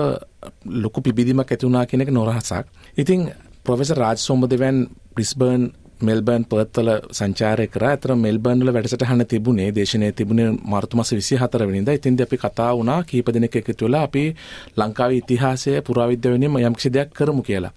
ලොකු 0.78 1.02
පිබිදීමක් 1.02 1.46
ඇති 1.48 1.68
වුණා 1.68 1.86
කියන 1.86 2.02
එක 2.02 2.12
නොරහසක්. 2.12 2.66
ඉතින් 2.98 3.30
ප්‍රොෆෙසර් 3.66 3.98
රාජ් 3.98 4.18
සෝමදේවයන් 4.20 4.88
බ්‍රිස්බර්න් 5.14 5.70
මෙල්බර්න් 6.02 6.44
පර්ත්වල 6.46 6.90
සංචාරය 7.12 7.66
කර 7.68 7.84
ඇතර 7.84 8.12
මෙල්බර්න් 8.16 8.62
වල 8.62 8.72
වැඩසටහන 8.72 9.24
තිබුණේ 9.26 9.72
දේශනය 9.72 10.12
තිබුණේ 10.14 10.48
මාර්තු 10.66 10.98
මාස 10.98 11.12
24 11.12 11.68
වෙනිදා. 11.68 11.94
ඉතින්ද 11.94 12.22
අපි 12.22 12.38
කතා 12.38 12.70
වුණා 12.74 13.04
කීප 13.04 13.28
දෙනෙක් 13.30 13.56
එකතු 13.56 13.86
වෙලා 13.86 14.04
අපි 14.04 14.24
ලංකාවේ 14.78 15.20
ඉතිහාසය 15.20 15.82
පුරාවිද්‍යාව 15.82 16.36
වෙනුවෙන් 16.36 16.66
යම් 16.66 16.76
කිසි 16.76 16.90
දෙයක් 16.90 17.12
කරමු 17.12 17.44
කියලා. 17.44 17.74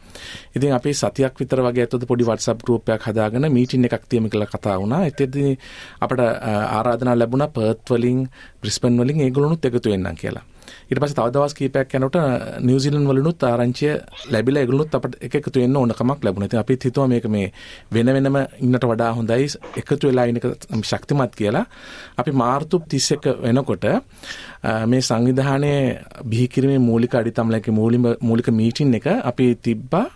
ඉතින් 0.54 0.72
අපි 0.72 0.94
සතියක් 0.94 1.34
විතර 1.36 1.60
වගේ 1.60 1.84
ඇතුළත 1.84 2.06
පොඩි 2.06 2.24
WhatsApp 2.24 2.62
group 2.62 2.88
එකක් 2.88 3.02
හදාගෙන 3.04 3.50
මීටින් 3.50 3.84
එකක් 3.84 4.06
තියමු 4.08 4.28
කියලා 4.28 4.48
කතා 4.48 4.78
වුණා. 4.78 5.02
එතෙන්දී 5.04 5.58
අපට 6.00 6.20
ආරාධනා 6.70 7.18
ලැබුණා 7.18 7.50
පර්ත් 7.50 7.90
වලින් 7.90 8.28
බ්‍රිස්බන් 8.60 8.98
වලින් 8.98 9.20
ඒගොල්ලොනුත් 9.20 9.64
එකතු 9.64 9.90
වෙන්නම් 9.90 10.16
කියලා. 10.16 10.44
ඊට 10.88 11.00
පස්සේ 11.00 11.16
තව 11.18 11.32
දවස් 11.34 11.54
කීපයක් 11.58 11.94
යනකොට 11.98 12.18
නිව්සීලන්ත 12.60 13.08
වලිනුත් 13.08 13.42
ආරංචිය 13.42 13.92
ලැබිලා 14.32 14.62
ඒගොල්ලොත් 14.62 14.94
අපිට 14.94 15.18
එක 15.20 15.34
එකතු 15.40 15.60
වෙන්න 15.60 15.76
ඕන 15.76 15.94
කමක් 15.98 16.24
ලැබුණා. 16.24 16.48
ඉතින් 16.50 16.62
අපිත් 16.62 16.86
හිතුවා 16.88 17.08
මේක 17.08 17.26
මේ 17.28 17.52
වෙන 17.92 18.12
වෙනම 18.16 18.38
ඉන්නට 18.60 18.84
වඩා 18.84 19.12
හොඳයි 19.18 19.48
එකතු 19.82 20.08
වෙලා 20.08 20.26
ඉන්න 20.30 20.40
එක 20.40 20.46
ශක්තිමත් 20.82 21.36
කියලා. 21.36 21.66
අපි 22.18 22.32
මාර්තු 22.32 22.82
31 22.86 23.36
වෙනකොට 23.42 23.84
මේ 24.86 25.02
සංවිධානයේ 25.02 26.00
බිහි 26.24 26.48
කිරීමේ 26.48 26.82
මූලික 26.88 27.14
අඩිතම්ලකේ 27.14 27.78
මූලික 28.22 28.48
මීටින් 28.52 28.94
එක 28.94 29.06
අපි 29.24 29.54
තිබ්බා 29.62 30.06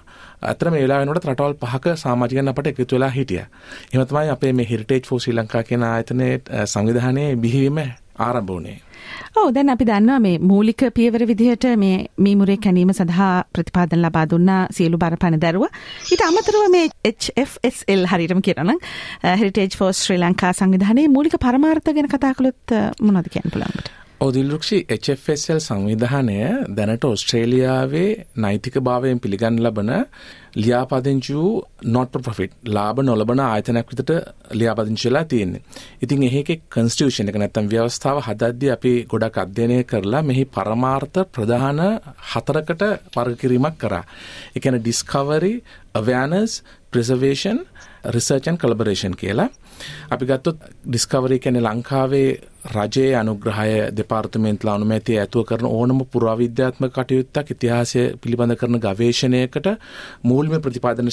අතර 0.43 0.71
මේ 0.71 0.83
වෙලාව 0.85 1.03
වෙනකොට 1.03 1.29
රටවල් 1.31 1.55
පහක 1.63 1.97
සමාජිකයන් 1.97 2.49
අපට 2.49 2.67
එකතු 2.67 2.97
වෙලා 2.97 3.11
හිටියා. 3.11 3.47
එහෙම 3.93 4.07
තමයි 4.07 4.29
අපේ 4.31 4.53
මේ 4.53 4.69
හෙරිටේජ් 4.71 5.05
ෆෝ 5.09 5.19
ශ්‍රී 5.19 5.37
ලංකා 5.37 5.63
කියන 5.63 5.83
ආයතනයේ 5.83 6.35
සංවිධානයේ 6.67 7.37
බිහිවීම 7.37 7.79
ආරම්භ 8.19 8.53
වුණේ. 8.53 8.79
ඔව් 9.37 9.51
දැන් 9.57 9.73
අපි 9.75 9.89
දන්නවා 9.91 10.21
මේ 10.27 10.39
මූලික 10.53 10.85
පියවර 10.95 11.27
විදිහට 11.31 11.67
මේ 11.79 11.97
මීමුරේ 12.19 12.57
කැණීම 12.65 12.93
සඳහා 12.93 13.33
ප්‍රතිපාදන 13.55 14.03
ලබා 14.05 14.25
දුන්නා 14.31 14.63
සියලු 14.71 15.03
බරපණ 15.03 15.43
දරුවා. 15.45 15.73
ඊට 16.13 16.25
අමතරව 16.29 16.65
මේ 16.77 16.87
HFSL 17.13 18.09
හරියටම 18.13 18.41
කියනනම් 18.41 18.81
Heritage 19.43 19.77
for 19.77 19.93
Sri 19.93 20.19
Lanka 20.19 20.53
සංවිධානයේ 20.53 21.09
මූලික 21.09 21.39
පරමාර්ථ 21.47 21.95
ගැන 21.95 22.11
කතා 22.17 22.35
කළොත් 22.35 22.77
මොනවද 23.03 23.33
කියන්න 23.35 23.53
පුළුවන්? 23.53 24.06
ඔදිල්රුක්ෂි 24.25 24.77
HFSL 24.89 25.59
සංවිධානය 25.61 26.37
දැනට 26.77 27.05
ඔස්ට්‍රේලියාවේ 27.05 28.09
නෛතික 28.37 28.79
භාවයෙන් 28.81 29.19
පිළිගන්න 29.21 29.59
ලබන 29.61 29.91
ලියාපදිංචි 30.57 31.35
වූ 31.35 31.51
not 31.87 32.09
for 32.13 32.23
profit 32.23 32.53
ලාභ 32.77 33.03
නොලබන 33.05 33.43
ආයතනයක් 33.45 33.93
විදිහට 33.93 34.13
ලියාපදිංචි 34.53 35.09
වෙලා 35.09 35.25
තියෙන්නේ. 35.25 35.63
ඉතින් 36.03 36.23
එහෙකේ 36.23 36.61
කන්ස්ටිටියුෂන් 36.75 37.29
එක 37.29 37.39
නැත්තම් 37.43 37.69
ව්‍යවස්ථාව 37.75 38.23
හදද්දී 38.29 38.73
අපි 38.77 38.93
ගොඩක් 39.05 39.37
අධ්‍යයනය 39.45 39.79
කරලා 39.85 40.23
මෙහි 40.23 40.45
පරමාර්ථ 40.57 41.21
ප්‍රධාන 41.35 41.83
හතරකට 42.33 42.83
වර්ග 43.17 43.37
කිරීමක් 43.43 43.77
කරා. 43.79 44.05
ඒ 44.57 44.61
කියන්නේ 44.61 44.87
discovery, 44.91 45.55
awareness, 45.95 46.63
preservation, 46.91 47.67
research 48.17 48.49
and 48.49 48.59
collaboration 48.59 49.13
කියලා. 49.15 49.51
අපි 50.09 50.27
ගත්තොත් 50.27 50.59
ඩිස්කවරි 50.85 51.39
කියන්නේ 51.39 51.63
ලංකාවේ 51.63 52.29
රජයේ 52.69 53.15
අනුග්‍රහය 53.15 53.75
දෙපාර්තමේන්තුල 53.93 54.71
අනුමැතිය 54.71 55.19
ඇතුව 55.19 55.45
කරන 55.45 55.67
ඕනම 55.69 56.01
පුරාවිද්‍යාත්මක 56.07 56.93
කටයුත්තක් 56.93 57.51
ඉතිහාසය 57.51 58.03
පිළිබඳ 58.19 58.57
කරන 58.57 58.81
ගවේෂණයකට 58.81 59.69
මූල්‍ය 60.25 60.61
ප්‍රතිපාදන 60.61 61.11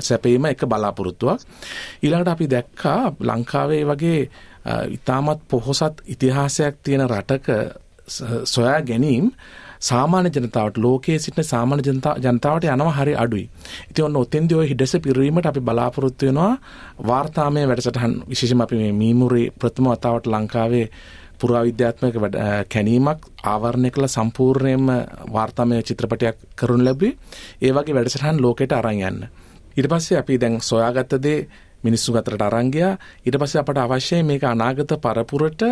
සැපීම 0.00 0.44
එක 0.46 0.66
බලාපොරොත්තුවක්. 0.66 1.40
ඊළඟට 2.02 2.28
අපි 2.28 2.46
දැක්කා 2.48 3.00
ලංකාවේ 3.22 3.82
වගේ 3.84 4.20
ඉතාමත් 4.90 5.40
පොහොසත් 5.46 6.00
ඉතිහාසයක් 6.06 6.76
තියෙන 6.82 7.06
රටක 7.06 7.48
සොයා 8.44 8.80
ගැනීම 8.82 9.30
සාමාන්‍ය 9.84 10.30
ජනතාවට 10.30 10.76
ලෝකයේ 10.78 11.18
සිටින 11.18 11.44
සාමාන්‍ය 11.44 11.82
ජනතාවට 12.18 12.64
යනවා 12.66 12.94
හරි 12.98 13.14
අඩුයි. 13.16 13.48
ඉතින් 13.90 14.04
ඔන්න 14.04 14.16
ඔතෙන්දී 14.16 14.58
ওই 14.58 14.68
හිඩස 14.70 14.94
පිරීමට 15.04 15.46
අපි 15.46 15.60
බලාපොරොත්තු 15.60 16.26
වෙනවා 16.26 16.52
වාර්තාමය 17.06 17.66
වැඩසටහන් 17.68 18.14
විශේෂයෙන්ම 18.30 18.64
අපි 18.66 18.76
මේ 18.76 18.92
මීමුරේ 18.92 19.46
ප්‍රථම 19.58 19.90
වතාවට 19.90 20.26
ලංකාවේ 20.26 20.86
පුරාවිද්‍යාත්මක 21.38 22.16
කැනීමක් 22.68 23.20
ආවරණය 23.44 23.90
කළ 23.90 24.08
සම්පූර්ණයෙන්ම 24.08 24.86
වාර්තාමය 25.32 25.82
චිත්‍රපටයක් 25.82 26.36
කරනු 26.56 26.84
ලැබුවේ. 26.84 27.16
ඒ 27.62 27.72
වගේ 27.72 27.94
වැඩසටහන් 27.94 28.42
ලෝකෙට 28.42 28.72
අරන් 28.72 29.02
යන්න. 29.02 29.20
ඊට 29.76 29.88
පස්සේ 29.90 30.18
අපි 30.18 30.40
දැන් 30.40 30.60
සොයාගත්ත 30.62 31.18
දේ 31.22 31.38
මිනිස්සු 31.84 32.16
අතරට 32.16 32.42
අරන් 32.42 32.70
ගියා. 32.70 32.96
ඊට 33.26 33.36
පස්සේ 33.38 33.60
අපට 33.60 33.78
අවශ්‍යයි 33.78 34.22
මේක 34.24 34.44
අනාගත 34.44 34.92
පරපුරට 34.98 35.62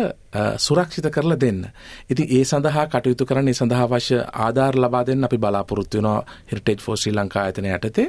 සුරක්ෂිත 0.57 1.07
කරලා 1.09 1.39
දෙන්න. 1.39 1.65
ඉතින් 2.09 2.27
ඒ 2.29 2.43
සඳහා 2.43 2.85
කටයුතු 2.87 3.25
කරන්න 3.25 3.47
ඒ 3.47 3.53
සඳහා 3.53 3.83
අවශ්‍ය 3.85 4.17
ආධාර 4.45 4.75
ලබා 4.75 5.03
දෙන්න 5.05 5.23
අපි 5.23 5.37
බලාපොරොත්තු 5.37 5.97
වෙනවා 5.97 6.25
Heritage 6.47 6.81
for 6.81 6.97
Sri 6.97 7.11
Lanka 7.11 7.39
ආයතනය 7.41 7.69
යටතේ. 7.69 8.07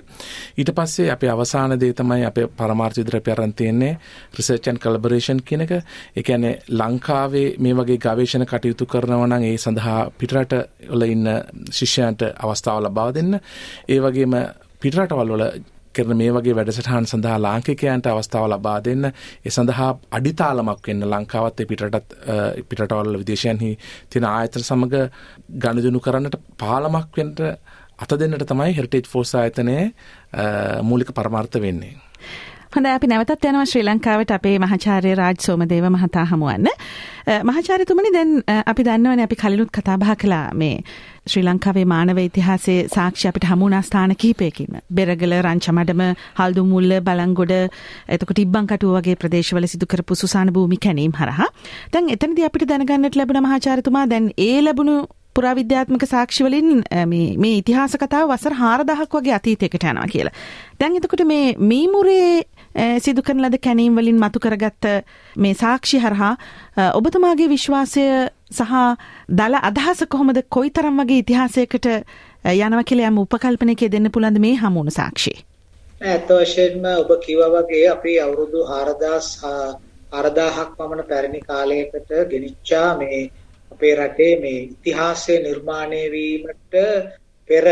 ඊට 0.59 0.71
පස්සේ 0.73 1.11
අපේ 1.11 1.31
අවසාන 1.31 1.79
දේ 1.81 1.93
තමයි 1.93 2.25
අපේ 2.25 2.47
පරමාර්ථ 2.49 2.99
විදිහට 2.99 3.15
අපි 3.17 3.31
අරන් 3.33 3.55
තියෙන්නේ 3.55 3.99
research 4.35 4.69
and 4.69 4.79
collaboration 4.79 5.43
කියන 5.43 5.61
එක. 5.61 5.73
ඒ 6.17 6.23
කියන්නේ 6.23 6.55
ලංකාවේ 6.71 7.49
මේ 7.59 7.75
වගේ 7.75 7.99
ගවේෂණ 7.99 8.47
කටයුතු 8.47 8.87
කරනවා 8.87 9.27
නම් 9.27 9.45
ඒ 9.45 9.57
සඳහා 9.59 10.01
පිටරට 10.19 10.53
වල 10.91 11.03
ඉන්න 11.07 11.29
ශිෂ්‍යයන්ට 11.71 12.23
අවස්ථාව 12.37 12.83
ලබා 12.85 13.11
දෙන්න. 13.13 13.41
ඒ 13.89 14.01
වගේම 14.01 14.35
පිටරටවල් 14.81 15.31
වල 15.31 15.45
කරන 15.97 16.17
මේ 16.17 16.33
වගේ 16.33 16.57
වැඩසටහන් 16.57 17.07
සඳහා 17.07 17.37
ලාංකිකයන්ට 17.41 18.09
අවස්ථාව 18.09 18.49
ලබා 18.49 18.79
දෙන්න 18.85 19.09
ඒ 19.09 19.51
සඳහා 19.51 19.91
අඩිතාලමක් 20.11 20.89
වෙන්න 20.89 21.09
ලංකාවත් 21.09 21.65
පිටටත් 21.65 22.17
පිටටවල් 22.69 23.21
විදේශයන්හි 23.21 23.73
තියෙන 24.11 24.29
ආයතන 24.31 24.65
සමග 24.65 25.05
ගනුදෙනු 25.61 26.01
කරන්නට 26.01 26.41
පාලමක් 26.59 27.17
වෙන්න 27.17 27.37
අත 27.99 28.17
දෙන්නට 28.17 28.47
තමයි 28.47 28.73
හෙරිටේජ් 28.73 29.07
ෆෝස් 29.07 29.35
ආයතනයේ 29.35 29.85
මූලික 30.83 31.15
පරමාර්ථ 31.15 31.61
වෙන්නේ. 31.61 31.95
හොඳ 32.75 32.87
අපි 32.89 33.07
නැවතත් 33.07 33.45
යනවා 33.45 33.67
ශ්‍රී 33.67 33.85
ලංකාවට 33.85 34.31
අපේ 34.33 34.59
මහාචාර්ය 34.59 35.15
රාජ් 35.15 35.37
සෝමදේව 35.41 35.85
මහතා 35.91 36.25
හමුවන්න. 36.27 36.67
මහාචාර්යතුමනි 37.45 38.11
දැන් 38.13 38.33
අපි 38.67 38.85
දන්නවනේ 38.85 39.25
අපි 39.25 39.37
කලිනුත් 39.37 39.71
කතා 39.71 39.99
බහ 39.99 40.17
කළා 40.17 40.47
මේ 40.55 40.77
ශ්‍රී 41.27 41.43
ලංකාවේ 41.43 41.85
මානව 41.85 42.19
ඉතිහාසයේ 42.21 42.81
සාක්ෂි 42.89 43.29
අපිට 43.29 43.47
හමුුණා 43.47 43.81
ස්ථාන 43.81 44.13
කිහිපයකින්ම. 44.15 44.75
බෙරගල 44.91 45.35
රංචමඩම 45.37 46.03
හල්දුමුල්ල 46.39 46.93
බලංගොඩ 47.01 47.55
එතකොට 48.09 48.43
ඉබ්බංකටුව 48.43 48.93
වගේ 48.97 49.17
ප්‍රදේශවල 49.17 49.67
සිදු 49.67 49.87
කරපු 49.87 50.15
සුසාන 50.17 50.53
භූමි 50.53 50.79
කැනීම් 50.79 51.15
හරහා. 51.15 51.49
දැන් 51.93 52.11
එතනදී 52.11 52.45
අපිට 52.45 52.69
දැනගන්නට 52.69 53.17
ලැබුණ 53.17 53.45
මහාචාර්යතුමා 53.47 54.07
දැන් 54.07 54.27
ඒ 54.39 54.59
ලැබුණු 54.61 54.97
පුරාවිද්‍යාත්මක 55.37 56.05
සාක්ෂිවලින් 56.07 56.85
මේ 57.07 57.55
ඉතිහාස 57.55 57.97
කතාව 57.97 58.29
වසර 58.29 58.55
හාරදහක් 58.55 59.17
වගේ 59.17 59.35
අතීතයකට 59.35 59.85
යනවා 59.85 60.09
කියලා. 60.09 60.35
දැන් 60.81 60.99
එතකොට 60.99 61.25
මේ 61.27 61.47
මීමුරේ 61.65 62.29
Eh, 62.75 62.99
සිදු 62.99 63.23
කරන 63.23 63.39
ලද 63.41 63.59
කැනීම් 63.59 63.95
වලින් 63.95 64.17
මතු 64.19 64.41
කරගත්ත 64.41 64.87
මේ 65.37 65.55
සාක්ෂි 65.55 65.99
හරහා 66.01 66.31
eh, 66.77 66.91
ඔබතුමාගේ 66.93 67.49
විශ්වාසය 67.49 68.07
සහ 68.51 68.73
දල 69.31 69.55
අදහස 69.61 70.03
කොහොමද 70.09 70.41
කොයිතරම් 70.49 70.99
වගේ 71.01 71.19
ඉතිහාසයකට 71.19 71.87
eh, 71.87 72.03
යනවා 72.57 72.83
කියලා 72.83 73.13
යම් 73.13 73.21
උපකල්පනයක 73.23 73.87
දෙන්න 73.89 74.11
පුළුවන්ද 74.11 74.43
මේ 74.47 74.57
හමුණු 74.57 74.91
සාක්ෂි? 74.93 75.35
ඇත්ත 76.03 76.35
වශයෙන්ම 76.35 76.91
ඔබ 76.95 77.15
කිව්වා 77.21 77.51
වගේ 77.57 77.87
අපි 77.89 78.19
අවුරුදු 78.21 78.67
4000 78.67 79.79
4000ක් 80.13 80.69
පමණ 80.77 81.09
පැරණි 81.09 81.41
කාලයකට 81.43 82.11
ගෙනිච්චා 82.31 82.89
මේ 82.99 83.21
අපේ 83.73 83.95
රටේ 83.97 84.33
මේ 84.41 84.59
ඉතිහාසය 84.65 85.39
නිර්මාණය 85.41 86.03
වීමට 86.11 86.81
පෙර 87.49 87.67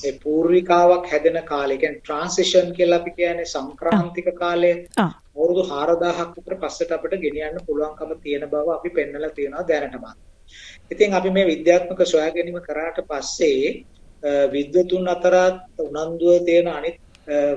ඒ 0.00 0.12
පූර්විකාවක් 0.18 1.06
හැදෙන 1.06 1.38
කාලේ 1.44 1.78
කියන්නේ 1.78 2.00
ට්‍රාන්සිෂන් 2.00 2.70
කියලා 2.72 2.98
අපි 2.98 3.10
කියන්නේ 3.12 3.44
සංක්‍රාන්තික 3.46 4.28
කාලය. 4.34 4.72
අවුරුදු 4.98 5.62
4000ක් 5.64 6.30
විතර 6.36 6.54
පස්සට 6.56 6.92
අපිට 6.92 7.20
ගෙනියන්න 7.20 7.60
පුළුවන්කම 7.66 8.12
තියෙන 8.22 8.48
බව 8.48 8.66
අපි 8.70 8.90
පෙන්නලා 8.90 9.30
තියෙනවා 9.32 9.68
දැනටම. 9.68 10.04
ඉතින් 10.90 11.14
අපි 11.14 11.30
මේ 11.30 11.46
විද්‍යාත්මක 11.46 12.00
සොයාගැනීම 12.06 12.60
කරාට 12.62 12.98
පස්සේ 13.04 13.84
විද්වතුන් 14.48 15.08
අතරත් 15.08 15.60
උනන්දුව 15.80 16.44
තියෙන 16.44 16.68
අනිත් 16.68 16.98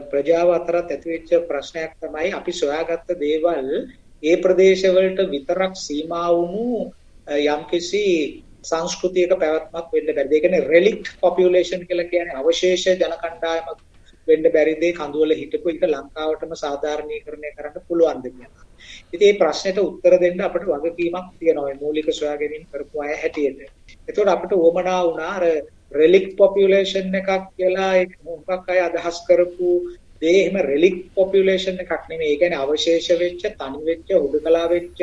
ප්‍රජාව 0.06 0.50
අතරත් 0.52 0.88
ඇතිවෙච්ච 0.88 1.30
ප්‍රශ්නයක් 1.48 1.92
තමයි 2.00 2.34
අපි 2.34 2.52
සොයාගත්ත 2.54 3.10
දේවල් 3.18 3.70
ඒ 4.24 4.36
ප්‍රදේශවලට 4.38 5.20
විතරක් 5.30 5.74
සීමා 5.78 6.30
වුණු 6.32 6.92
යම්කිසි 7.28 8.06
සංස්කෘතියක 8.70 9.34
පැවැත්මක් 9.42 9.96
වෙන්න 9.96 10.12
බැරිද? 10.18 10.34
ඒ 10.34 10.44
කියන්නේ 10.44 10.68
relict 10.74 11.08
population 11.24 11.88
කියලා 11.88 12.12
කියන්නේ 12.12 12.40
අවශේෂ 12.42 12.86
ජන 12.92 13.16
කණ්ඩායමක් 13.24 13.80
වෙන්න 14.28 14.46
බැරි 14.56 14.74
දෙයක් 14.82 14.98
කඳුවල 15.00 15.34
හිටපු 15.42 15.74
එක 15.74 15.86
ලංකාවටම 15.88 16.54
සාධාරණීකරණය 16.64 17.50
කරන්න 17.58 17.88
පුළුවන්ද 17.88 18.26
කියලා. 18.36 18.66
ඉතින් 19.14 19.28
මේ 19.28 19.40
ප්‍රශ්නෙට 19.42 19.80
උත්තර 19.84 20.16
දෙන්න 20.24 20.46
අපිට 20.48 20.68
වගකීමක් 20.72 21.28
තියෙනවා 21.40 21.68
මේ 21.68 21.82
මූලික 21.84 22.10
සොයාගැනීම් 22.20 22.66
කරපු 22.72 23.04
අය 23.06 23.14
හැටියට. 23.22 23.60
එතකොට 24.10 24.34
අපිට 24.36 24.58
උවමනා 24.60 25.00
වුණා 25.08 25.32
අර 25.38 25.46
relic 26.02 26.28
population 26.42 27.16
එකක් 27.22 27.32
කියලා 27.58 27.92
ඒක 28.02 28.14
මොකක් 28.28 28.70
අය 28.74 28.80
අදහස් 28.88 29.18
කරපු 29.28 29.70
දේ 30.22 30.34
එහෙම 30.40 30.58
relic 30.72 30.98
population 31.18 31.76
එකක් 31.84 32.04
නෙමෙයි. 32.10 32.34
ඒ 32.34 32.40
කියන්නේ 32.42 32.64
අවශේෂ 32.64 33.08
වෙච්ච, 33.22 33.44
තනි 33.60 33.80
වෙච්ච, 33.90 34.10
හුදකලා 34.24 34.66
වෙච්ච 34.74 35.00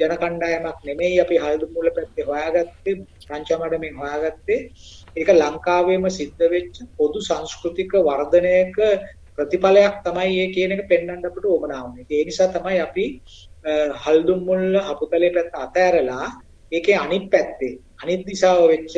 ජන 0.00 0.16
කණ්ඩායමක් 0.22 0.80
නෙමෙයි 0.88 1.20
අපි 1.24 1.36
හල්දුමුල 1.44 1.88
පැත්තේ 1.96 2.28
හොයාගත්තේ, 2.30 2.96
රංචමඩමෙන් 3.30 3.96
හොයාගත්තේ. 4.02 4.60
ඒක 5.16 5.30
ලංකාවේම 5.34 6.04
සිද්ධ 6.18 6.44
වෙච්ච 6.54 6.84
පොදු 6.98 7.24
සංස්කෘතික 7.28 7.96
වර්ධනයක 8.08 8.76
ප්‍රතිඵලයක් 9.36 9.96
තමයි 10.04 10.30
මේ 10.30 10.52
කියන 10.54 10.72
එක 10.72 10.84
පෙන්වන්න 10.92 11.26
අපිට 11.28 11.46
උවමනා 11.46 11.82
වුනේ. 11.84 12.06
ඒ 12.10 12.22
නිසා 12.24 12.52
තමයි 12.54 12.78
අපි 12.86 13.06
හල්දුමුල්ල 14.04 14.78
හපුතලේ 14.88 15.34
පැත්ත 15.34 15.58
අතෑරලා 15.64 16.26
ඒකේ 16.72 16.96
අනිත් 16.96 17.26
පැත්තේ 17.32 17.74
අනිත් 18.02 18.22
දිශාව 18.26 18.62
වෙච්ච 18.72 18.94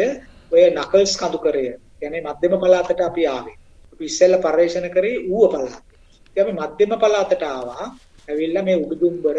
ඔය 0.53 0.63
නකල්ස් 0.71 1.13
කඳුකරය 1.21 1.65
කියන්නේ 1.99 2.23
මධ්‍යම 2.23 2.55
පළාතට 2.63 3.01
අපි 3.09 3.27
ආවේ. 3.27 3.57
අපි 4.03 4.11
ඉස්සෙල්ලා 4.11 4.43
පරිශන 4.47 4.87
කරේ 4.91 5.23
ඌව 5.29 5.51
පළාත. 5.53 5.83
ඉතින් 6.29 6.43
අපි 6.43 6.53
මධ්‍යම 6.55 6.93
පළාතට 7.03 7.43
ආවා. 7.45 7.85
ඇවිල්ලා 8.29 8.65
මේ 8.65 8.77
උඩුදුම්බර 8.85 9.37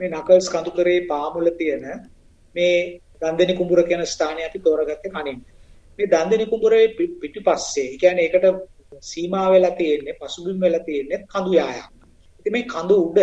මේ 0.00 0.08
නකල්ස් 0.10 0.48
කඳුකරේ 0.54 1.00
පාමුල 1.10 1.48
තියෙන 1.58 1.84
මේ 2.54 3.00
දන්දෙනි 3.20 3.54
කුඹුර 3.56 3.80
කියන 3.88 4.02
ස්ථානය 4.06 4.42
අපි 4.48 4.58
තෝරගත්තේ 4.58 5.12
කණින්. 5.14 5.38
මේ 5.98 6.06
දන්දෙනි 6.06 6.46
කුඹුරේ 6.46 6.86
පිටිපස්සේ, 7.20 7.86
ඒ 7.86 7.98
කියන්නේ 8.00 8.24
ඒකට 8.26 8.46
සීමා 9.02 9.46
වෙලා 9.52 9.74
තියෙන්නේ, 9.80 10.18
පසුබිම් 10.20 10.58
වෙලා 10.60 10.86
තියෙන්නේ 10.88 11.24
කඳු 11.32 11.50
යායක්. 11.60 11.88
ඉතින් 12.40 12.52
මේ 12.52 12.68
කඳු 12.74 12.96
උඩ 13.06 13.18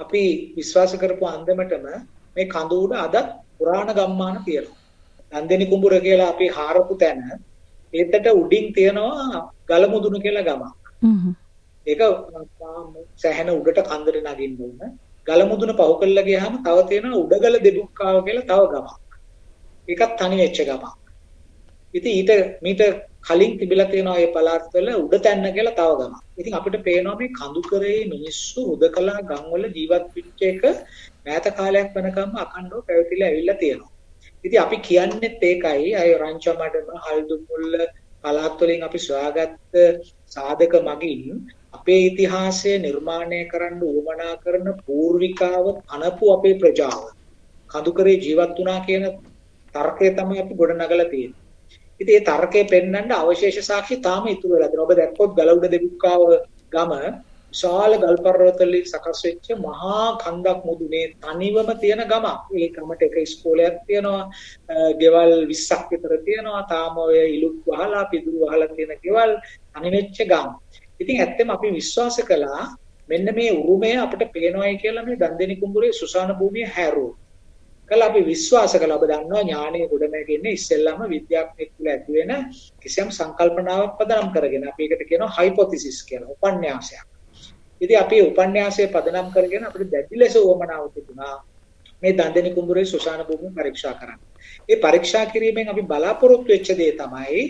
අපි 0.00 0.22
විශ්වාස 0.56 0.92
කරපු 1.02 1.24
අන්දමටම 1.26 1.84
මේ 2.36 2.46
කඳු 2.54 2.76
උඩ 2.84 2.94
අදත් 3.04 3.28
පුරාණ 3.58 3.92
ගම්මාන 3.98 4.38
තියෙනවා. 4.46 4.80
නන්දිනි 5.32 5.66
කුඹුර 5.72 5.92
කියලා 6.06 6.30
අපි 6.34 6.46
හාරපු 6.56 6.94
තැන 7.02 7.20
ඒකට 7.92 8.26
උඩින් 8.40 8.66
තියනවා 8.76 9.55
ගලමුදුන 9.68 10.16
කියලා 10.24 10.46
ගමක්. 10.48 10.74
ඒක 11.86 12.00
සැහැණ 13.22 13.56
උඩට 13.56 13.82
කන්දර 13.90 14.16
නගින්න 14.24 14.62
ඕන. 14.62 14.94
ගලමුදුන 15.26 15.72
පහු 15.80 15.92
කළා 16.00 16.28
ගියාම 16.28 16.54
තව 16.66 16.86
තියෙනවා 16.90 17.22
උඩගල 17.24 17.58
දෙබුක්කාව 17.66 18.22
කියලා 18.28 18.48
තව 18.50 18.62
ගමක්. 18.72 18.88
ඒකත් 19.88 20.16
තනි 20.20 20.36
වෙච්ච 20.42 20.60
ගමක්. 20.62 20.94
ඉතින් 21.94 22.12
ඊට 22.12 22.32
මීට 22.64 22.82
කලින් 23.28 23.52
තිබිලා 23.60 23.88
තියෙනවා 23.92 24.16
මේ 24.16 24.30
පළාත්වල 24.34 24.88
උඩ 24.94 25.14
තැන්න 25.24 25.46
කියලා 25.56 25.76
තව 25.78 25.90
ගමක්. 26.00 26.22
ඉතින් 26.40 26.56
අපිට 26.58 26.78
පේනවා 26.86 27.16
මේ 27.20 27.34
කඳුකරේ 27.38 27.98
මිනිස්සු 28.12 28.64
උදකලා 28.74 29.18
ගම්වල 29.30 29.64
ජීවත් 29.76 30.06
වෙච්ච 30.16 30.40
එක 30.50 30.64
මෑත 31.24 31.46
කාලයක් 31.58 31.88
වෙනකම්ම 31.96 32.40
අකණ්ඩව 32.44 32.82
පැවතිලා 32.88 33.28
ඇවිල්ලා 33.30 33.60
තියෙනවා. 33.62 33.92
ඉතින් 34.44 34.58
අපි 34.64 34.76
කියන්නේත් 34.88 35.46
ඒකයි 35.50 35.94
අය 36.02 36.10
රංචමඩම 36.22 36.90
හල්දුමුල්ල 37.06 37.74
පළාත් 38.26 38.58
වලින් 38.60 38.82
අපි 38.82 38.98
සොයාගත්ත 39.00 39.74
සාධක 40.28 40.74
මගින් 40.82 41.40
අපේ 41.76 42.00
ඉතිහාසය 42.06 42.72
නිර්මාණය 42.78 43.40
කරන්න 43.46 43.82
උවමනා 43.84 44.34
කරන 44.36 44.66
පූර්විකාව 44.82 45.64
අනපු 45.88 46.24
අපේ 46.32 46.54
ප්‍රජාව 46.56 47.02
කඳුකරේ 47.70 48.16
ජීවත් 48.16 48.58
වුණා 48.58 48.80
කියන 48.80 49.04
තර්කය 49.74 50.08
තමයි 50.12 50.40
අපි 50.40 50.54
ගොඩනගලා 50.54 51.08
තියෙන්නේ. 51.10 51.44
ඉතින් 52.00 52.14
ඒ 52.14 52.22
තර්කය 52.22 52.60
පෙන්වන්න 52.64 53.12
අවශේෂ 53.12 53.58
සාක්ෂි 53.62 53.96
තාම 53.98 54.26
ඉතුරු 54.26 54.54
වෙලා 54.54 54.68
තියෙනවා. 54.68 54.88
ඔබ 54.88 54.92
දැක්කොත් 54.94 55.32
ගලඋඩ 55.36 55.66
දෙවික්කාව 55.66 56.22
ගම 56.72 56.92
විශාල 57.56 57.92
ගල් 57.96 58.16
පර්වතවලින් 58.18 58.84
සකස් 58.84 59.20
වෙච්ච 59.24 59.46
මහා 59.58 60.06
කන්දක් 60.18 60.60
මුදුනේ 60.64 61.06
තනිවම 61.16 61.68
තියෙන 61.76 62.02
ගමක්. 62.04 62.40
ඒ 62.54 62.68
ගමට 62.68 63.02
එක 63.02 63.16
ඉස්කෝලයක් 63.18 63.76
තියෙනවා. 63.86 64.22
ගෙවල් 65.00 65.32
20ක් 65.46 65.90
විතර 65.90 66.12
තියෙනවා. 66.20 66.62
තාම 66.68 66.98
ඔය 66.98 67.16
ඉලුක් 67.28 67.56
වහලා 67.66 68.04
පිදුරු 68.10 68.38
වහලා 68.44 68.68
තියෙන 68.70 68.92
ගෙවල් 69.02 69.32
තනි 69.72 69.90
වෙච්ච 69.90 70.18
ගම්. 70.24 70.50
ඉතින් 71.00 71.16
ඇත්තම 71.18 71.50
අපි 71.50 71.68
විශ්වාස 71.72 72.18
කළා 72.22 72.62
මෙන්න 73.08 73.28
මේ 73.34 73.52
උරුමය 73.52 73.92
අපිට 73.96 74.32
පේනවායි 74.32 74.76
කියලා 74.78 75.04
මේ 75.04 75.16
දන්දෙනි 75.16 75.56
කුඹුරේ 75.56 75.92
සුසාන 75.94 76.30
භූමිය 76.34 76.68
හැරුවා. 76.68 77.18
කළා 77.90 78.10
අපි 78.10 78.20
විශ්වාස 78.24 78.72
කළා 78.74 78.98
ඔබ 78.98 79.08
දන්නවා 79.08 79.42
ඥානය 79.42 79.80
ගොඩනැගෙන්නේ 79.90 80.56
ඉස්සෙල්ලාම 80.58 81.02
විද්‍යාඥයෙක් 81.08 81.70
තුළ 81.74 81.92
ඇති 81.92 82.10
වෙන 82.12 82.32
කිසියම් 82.82 83.10
සංකල්පනාවක් 83.10 83.92
පදනම් 83.98 84.32
කරගෙන 84.34 84.64
අපි 84.70 84.82
ඒකට 84.84 85.08
කියනවා 85.10 85.34
හයිපොතීසිස් 85.36 85.98
කියලා 86.08 86.34
උපන්‍යාසයක්. 86.34 87.06
ඉතින් 87.80 87.98
අපි 87.98 88.16
උපන්‍යාසය 88.22 88.88
පදනම් 88.88 89.28
කරගෙන 89.30 89.64
අපිට 89.64 89.90
දැඩි 89.90 90.16
ලෙස 90.16 90.36
උවමනාව 90.36 90.84
තිබුණා 90.90 91.34
මේ 92.02 92.12
දන්දෙනි 92.12 92.50
කුඹුරේ 92.52 92.86
සුසාන 92.86 93.20
භූමිය 93.22 93.52
පරීක්ෂා 93.52 93.94
කරන්න. 93.94 94.20
ඒ 94.68 94.76
පරීක්ෂා 94.78 95.26
කිරීමෙන් 95.26 95.68
අපි 95.68 95.82
බලාපොරොත්තු 95.84 96.48
වෙච්ච 96.48 96.68
දේ 96.74 96.92
තමයි 96.94 97.42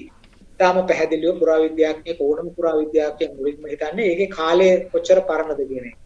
තාම 0.61 0.77
පැහැදිලිව 0.85 1.39
පුරාවිද්‍යාඥයෙක් 1.41 2.21
ඕනම 2.21 2.49
පුරාවිද්‍යාඥයෙක් 2.53 3.33
මුලින්ම 3.35 3.65
හිතන්නේ 3.67 4.09
ඒකේ 4.09 4.29
කාලය 4.31 4.69
කොච්චර 4.93 5.21
පරණද 5.23 5.63
කියන 5.65 5.87
එක. 5.87 5.97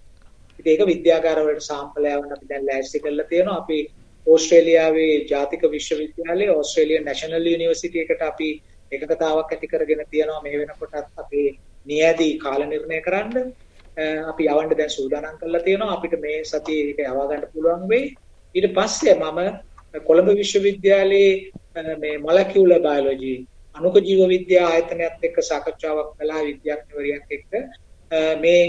ඉතින් 0.59 0.73
ඒක 0.73 0.83
විද්‍යාගාර 0.87 1.39
වලට 1.41 1.65
සාම්පලයන් 1.65 2.29
අපි 2.29 2.47
දැන් 2.49 2.67
ලෑස්ති 2.67 2.99
කරලා 3.01 3.27
තියෙනවා. 3.27 3.59
අපි 3.59 3.79
ඕස්ට්‍රේලියාවේ 4.27 5.15
ජාතික 5.27 5.63
විශ්වවිද්‍යාලයේ 5.69 6.51
ඕස්ට්‍රේලියානු 6.53 7.07
නැෂනල් 7.07 7.47
යුනිවර්සිටි 7.47 8.03
එකට 8.03 8.23
අපි 8.23 8.49
එකකතාවක් 8.93 9.53
ඇති 9.53 9.67
කරගෙන 9.69 10.05
තියෙනවා 10.11 10.43
මේ 10.43 10.61
වෙනකොටත් 10.61 11.21
අපේ 11.23 11.49
නියැදී 11.87 12.33
කාල 12.39 12.63
නිර්ණය 12.65 13.01
කරන්න. 13.03 13.53
අපි 14.31 14.49
යවන්න 14.53 14.77
දැන් 14.81 14.93
සූදානම් 14.97 15.39
කරලා 15.41 15.63
තියෙනවා. 15.67 15.95
අපිට 15.97 16.15
මේ 16.25 16.39
සතියේ 16.45 16.85
ඒක 16.91 17.01
යවා 17.07 17.27
ගන්න 17.31 17.47
පුළුවන් 17.53 17.89
වෙයි. 17.93 18.07
ඊට 18.55 18.69
පස්සේ 18.77 19.15
මම 19.15 19.41
කොළඹ 20.09 20.29
විශ්වවිද්‍යාලයේ 20.41 21.33
මේ 22.03 22.17
මොලකියුලර් 22.27 22.81
බයොලොජි 22.87 23.35
අණුක 23.77 23.97
ජීව 24.09 24.21
විද්‍යා 24.35 24.67
ආයතනයත් 24.71 25.27
එක්ක 25.29 25.37
සාකච්ඡාවක් 25.51 26.09
කළා 26.19 26.43
විද්‍යාඥවරියක් 26.49 27.27
එක්ක. 27.37 27.53
මේ 28.45 28.63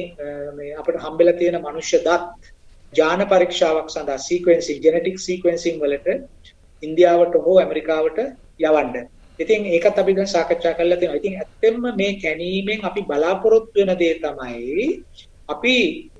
මේ 0.57 0.71
අපිට 0.79 0.97
හම්බෙලා 1.05 1.39
තියෙන 1.39 1.57
මනුෂ්‍ය 1.61 1.99
දත් 2.07 2.51
ජාන 2.93 3.21
පරීක්ෂාවක් 3.31 3.89
සඳහා 3.95 4.19
සීක්වෙන්සිං 4.27 4.83
ජෙනටික් 4.85 5.17
සීක්වෙන්සිං 5.27 5.81
වලට 5.83 6.07
ඉන්දියාවට 6.83 7.35
හෝ 7.45 7.57
ඇමරිකාවට 7.63 8.19
යවන්න. 8.59 9.07
ඉතින් 9.41 9.61
ඒකත් 9.67 9.97
අපි 9.97 10.15
දැන් 10.15 10.29
සාකච්ඡා 10.29 10.73
කරලා 10.73 10.97
තියෙනවා. 10.97 11.19
ඉතින් 11.19 11.35
ඇත්තෙන්ම 11.37 11.83
මේ 11.95 12.13
කැණීමෙන් 12.15 12.85
අපි 12.85 13.01
බලාපොරොත්තු 13.03 13.77
වෙන 13.79 13.91
දේ 13.99 14.15
තමයි 14.17 14.87
අපි 15.47 15.75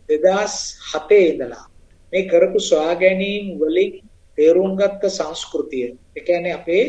2007 0.10 1.19
ඉඳලා 1.23 1.65
මේ 2.13 2.23
කරපු 2.25 2.60
සොයාගැනීම් 2.62 3.45
වලින් 3.60 3.91
තේරුම් 4.38 4.77
ගත්ත 4.77 5.03
සංස්කෘතිය. 5.10 5.88
ඒ 6.15 6.21
කියන්නේ 6.21 6.53
අපේ 6.53 6.84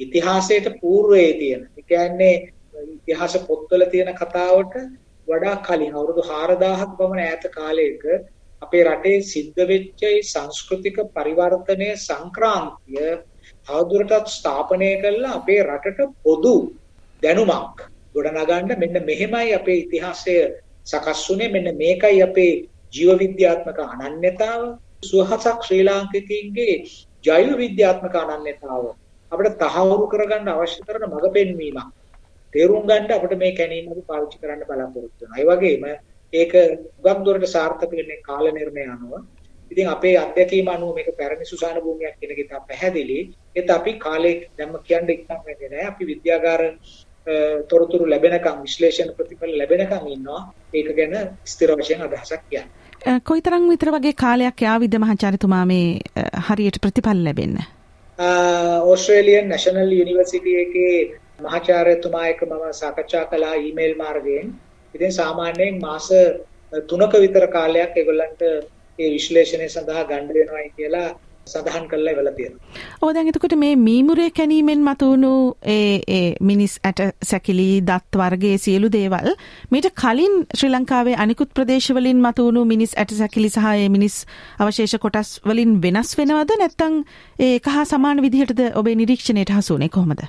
ඉතිහාසයට 0.00 0.66
పూర్වයේ 0.80 1.32
තියෙන. 1.34 1.62
ඒ 1.78 1.82
කියන්නේ 1.84 2.34
ඉතිහාස 2.96 3.34
පොත්වල 3.40 3.82
තියෙන 3.86 4.14
කතාවට 4.14 4.74
වඩා 5.28 5.56
කලින් 5.58 5.92
අවුරුදු 5.92 6.22
4000ක් 6.22 6.96
පමණ 6.96 7.22
ඈත 7.22 7.44
කාලයක 7.50 8.02
අපේ 8.62 8.84
රටේ 8.84 9.22
සිද්ධ 9.24 9.60
වෙච්ච 9.68 10.02
සංස්කෘතික 10.24 10.98
පරිවර්තනය 11.14 11.88
සංක්‍රාන්තිය 11.98 13.06
තවදුරටත් 13.66 14.28
ස්ථාපනය 14.28 14.90
කළා 14.98 15.34
අපේ 15.34 15.60
රටට 15.62 16.12
පොදු 16.22 16.54
දැනුමක් 17.22 17.86
ගොඩනගන්න 18.14 18.78
මෙන්න 18.78 19.00
මෙහෙමයි 19.04 19.54
අපේ 19.54 19.78
ඉතිහාසය 19.80 20.36
සකස් 20.86 21.24
වුනේ 21.26 21.50
මෙන්න 21.50 21.68
මේකයි 21.76 22.22
අපේ 22.22 22.52
ජීව 22.92 23.18
විද්‍යාත්මක 23.18 23.78
අනන්‍යතාව 24.02 24.62
සුවහසක් 25.02 25.58
ශ්‍රී 25.62 25.84
ලාංකිකයින්ගේ 25.84 26.76
ජෛව 27.24 27.50
විද්‍යාත්මක 27.56 28.16
අනන්‍යතාව 28.26 28.84
අපිට 29.32 29.60
තහවුරු 29.62 30.06
කරගන්න 30.08 30.50
අවශ්‍ය 30.50 30.80
කරන 30.82 31.06
මඟ 31.06 31.32
පෙන්වීමක් 31.32 31.92
තේරුම් 32.52 32.84
ගන්න 32.84 33.12
අපිට 33.12 33.34
මේ 33.36 33.52
කැණීම 33.52 33.86
අපි 33.88 34.02
පාවිච්චි 34.02 34.38
කරන්න 34.38 34.62
බලාපොරොත්තු 34.62 35.22
වෙනවා. 35.22 35.38
ඒ 35.38 35.46
වගේම 35.50 35.84
ඒක 36.32 36.52
ගොඩක් 37.02 37.24
දුරට 37.24 37.46
සාර්ථක 37.48 37.92
වෙන්නේ 37.92 38.22
කාල 38.22 38.46
නිර්ණය 38.50 38.84
අනුව. 38.86 39.12
ඉතින් 39.72 39.88
අපේ 39.94 40.14
අත්දැකීම 40.24 40.68
අනුව 40.74 40.94
මේක 40.96 41.08
පැරණි 41.18 41.50
සුසාන 41.52 41.80
භූමියක් 41.84 42.14
කියන 42.20 42.30
එක 42.34 42.52
පැහැදිලි. 42.68 43.18
ඒත් 43.56 43.70
අපි 43.70 43.92
කාලේ 44.04 44.36
දැම්ම 44.58 44.78
කියන්න 44.88 45.10
ඉක්මන් 45.16 45.40
වෙන්නේ 45.46 45.70
නැහැ. 45.72 45.90
අපි 45.92 46.04
විද්‍යාගාර 46.12 46.62
තොරතුරු 47.70 48.06
ලැබෙනකම් 48.12 48.58
විශ්ලේෂණ 48.64 49.12
ප්‍රතිඵල 49.18 49.52
ලැබෙනකම් 49.60 50.08
ඉන්නවා 50.14 50.40
ඒක 50.74 50.88
ගැන 50.98 51.14
ස්ථිර 51.52 51.70
වශයෙන් 51.80 52.02
අදහසක් 52.06 52.42
කියන්න. 52.50 52.68
කොයිතරම් 53.30 53.64
විතර 53.72 53.90
වගේ 53.96 54.14
කාලයක් 54.24 54.66
යාවිද 54.66 54.94
මහාචාර්යතුමා 55.04 55.64
මේ 55.72 55.86
හරියට 56.48 56.78
ප්‍රතිඵල 56.84 57.24
ලැබෙන්න? 57.26 57.56
ඕස්ට්‍රේලියන් 58.90 59.48
නැෂනල් 59.48 59.92
යුනිවර්සිටි 60.00 60.56
එකේ 60.64 60.94
මහාචාර්යතුමා 61.46 62.26
එක්ක 62.32 62.42
මම 62.48 62.64
සාකච්ඡා 62.82 63.24
කළා 63.32 63.54
ඊමේල් 63.64 63.96
මාර්ගයෙන්. 64.02 64.54
ඉතින් 64.94 65.12
සාමාන්‍යයෙන් 65.20 65.80
මාස 65.86 66.08
3ක 66.90 67.12
විතර 67.24 67.46
කාලයක් 67.56 67.96
ඒගොල්ලන්ට 67.96 68.42
ඒ 68.98 69.10
විශ්ලේෂණය 69.10 69.68
සඳහා 69.68 70.04
ගන්න 70.04 70.34
වෙනවායි 70.34 70.74
කියලා 70.76 71.08
සඳහන් 71.46 71.86
කරලා 71.88 72.12
ඉවලා 72.14 72.32
තියෙනවා. 72.32 72.82
ඔව් 73.02 73.10
දැන් 73.14 73.30
එතකොට 73.30 73.54
මේ 73.62 73.72
මීමුරේ 73.78 74.28
කැනීමෙන් 74.30 74.84
මතුවුණු 74.84 75.32
ඒ 75.72 75.96
ඒ 76.08 76.28
මිනිස් 76.40 76.76
ඇට 76.84 77.02
සැකිලි 77.22 77.66
දත් 77.88 78.20
වර්ගයේ 78.20 78.58
සියලු 78.58 78.90
දේවල් 78.92 79.30
මීට 79.70 79.88
කලින් 80.02 80.36
ශ්‍රී 80.56 80.72
ලංකාවේ 80.72 81.16
අනිකුත් 81.24 81.52
ප්‍රදේශවලින් 81.54 82.22
මතුවුණු 82.26 82.64
මිනිස් 82.64 82.94
ඇට 82.96 83.16
සැකිලි 83.18 83.50
සහ 83.50 83.66
ඒ 83.72 83.88
මිනිස් 83.88 84.16
අවශේෂ 84.58 84.96
කොටස් 85.00 85.34
වලින් 85.46 85.74
වෙනස් 85.82 86.14
වෙනවද 86.18 86.56
නැත්නම් 86.62 86.96
ඒක 87.40 87.68
හා 87.74 87.84
සමාන 87.86 88.24
විදිහටද 88.26 88.64
ඔබේ 88.74 88.94
නිරීක්ෂණයට 88.94 89.54
හසු 89.58 89.74
වුණේ 89.74 89.92
කොහොමද? 89.98 90.24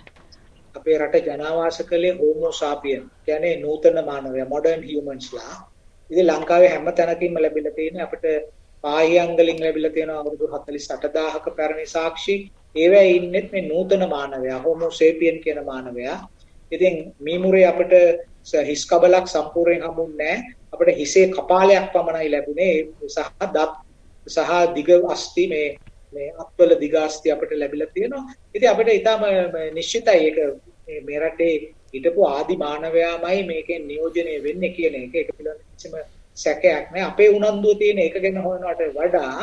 අපේ 0.75 0.97
රට 0.97 1.25
ජනාවාස 1.27 1.79
කළේ 1.89 2.17
හෝමෝ 2.19 2.51
සාපියන් 2.53 3.07
කියන්නේ 3.25 3.55
නූතන 3.61 4.03
මානවයා 4.05 4.49
මොඩර්න් 4.49 4.83
හියුමන්ස්ලා. 4.83 5.55
ඉතින් 6.11 6.27
ලංකාවේ 6.27 6.69
හැම 6.73 6.87
තැනකින්ම 6.97 7.37
ලැබිලා 7.43 7.75
තියෙන 7.77 8.01
අපිට 8.05 8.25
පාහියංගලින් 8.83 9.59
ලැබිලා 9.65 9.93
තියෙන 9.95 10.11
අවුරුදු 10.11 10.45
48000ක 10.47 11.55
පැරණි 11.57 11.85
සාක්ෂි 11.95 12.35
ඒවැය 12.75 13.09
ඉන්නෙත් 13.17 13.47
මේ 13.51 13.67
නූතන 13.71 14.03
මානවයා 14.09 14.59
හෝමෝ 14.65 14.91
සේපියන් 14.91 15.37
කියන 15.43 15.59
මානවයා. 15.65 16.17
ඉතින් 16.71 16.95
මීමුරේ 17.19 17.65
අපිට 17.71 17.93
හිස් 18.69 18.83
කබලක් 18.89 19.27
සම්පූර්ණයෙන් 19.27 19.83
හම්බුන්නේ 19.87 20.35
අපිට 20.73 20.97
හිසේ 20.97 21.25
කපාලයක් 21.35 21.87
පමණයි 21.93 22.29
ලැබුණේ 22.33 22.73
සහ 23.15 23.29
දත් 23.55 23.73
සහ 24.27 24.51
දිග 24.75 24.89
අස්ති 25.13 25.47
මේ 25.47 25.67
මේ 26.13 26.29
අත්වල 26.43 26.71
දිග 26.83 26.95
අස්ති 26.95 27.31
අපිට 27.31 27.51
ලැබිලා 27.61 27.93
තියෙනවා. 27.93 28.23
ඉතින් 28.55 28.69
අපිට 28.69 28.89
ඊටම 28.89 29.23
නිශ්චිතයි 29.77 30.19
ඒක 30.27 30.37
මේ 31.07 31.19
රටේ 31.19 31.53
හිටපු 31.95 32.27
ආදි 32.31 32.55
මානවයාමයි 32.65 33.43
මේකෙන් 33.51 33.87
නියෝජනය 33.91 34.35
වෙන්නේ 34.47 34.75
කියන 34.77 34.95
එක. 35.01 35.15
ඒක 35.15 35.29
පිළිබඳව 35.37 35.63
කිසිම 35.73 35.93
සැකයක් 36.37 36.91
නෑ 36.93 37.05
අපේ 37.11 37.29
උනන්දුව 37.37 37.79
තියෙන 37.81 38.03
එක 38.07 38.17
ගැන 38.23 38.41
හොයනවට 38.45 38.83
වඩා 38.97 39.37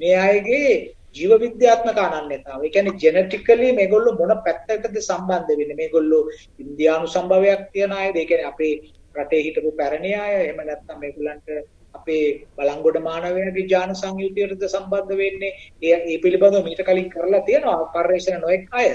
මේ 0.00 0.16
අයගේ 0.26 0.74
ජීව 1.16 1.32
විද්‍යාත්මක 1.44 2.00
අනන්‍යතාව. 2.06 2.60
ඒ 2.64 2.72
කියන්නේ 2.74 3.00
ජෙනටිකලි 3.02 3.68
මේගොල්ලෝ 3.78 4.18
මොන 4.20 4.32
පැත්තටද 4.46 4.98
සම්බන්ධ 5.00 5.56
වෙන්නේ? 5.60 5.80
මේගොල්ලෝ 5.82 6.22
ඉන්දියානු 6.62 7.06
සම්භවයක් 7.14 7.62
තියන 7.74 7.92
අයද? 7.92 8.16
ඒ 8.16 8.26
කියන්නේ 8.30 8.50
අපේ 8.52 8.74
රටේ 9.16 9.44
හිටපු 9.46 9.70
පැරණි 9.80 10.12
අය 10.24 10.34
එහෙම 10.36 10.60
නැත්නම් 10.68 11.02
මේගොල්ලන්ට 11.04 11.48
අපේ 11.94 12.24
බලංගොඩ 12.56 12.98
මානවයාගේ 13.08 13.66
ජාන 13.72 13.92
සංයුතියටද 13.94 14.64
සම්බන්ධ 14.68 15.20
වෙන්නේ? 15.22 15.52
ඒ 15.82 15.98
ඒ 16.10 16.18
පිළිබඳව 16.24 16.64
මීට 16.68 16.82
කලින් 16.88 17.10
කරලා 17.14 17.42
තියෙනවා 17.48 17.90
පරිශ්‍රණ 17.94 18.44
නොඑක් 18.46 18.66
අය. 18.80 18.88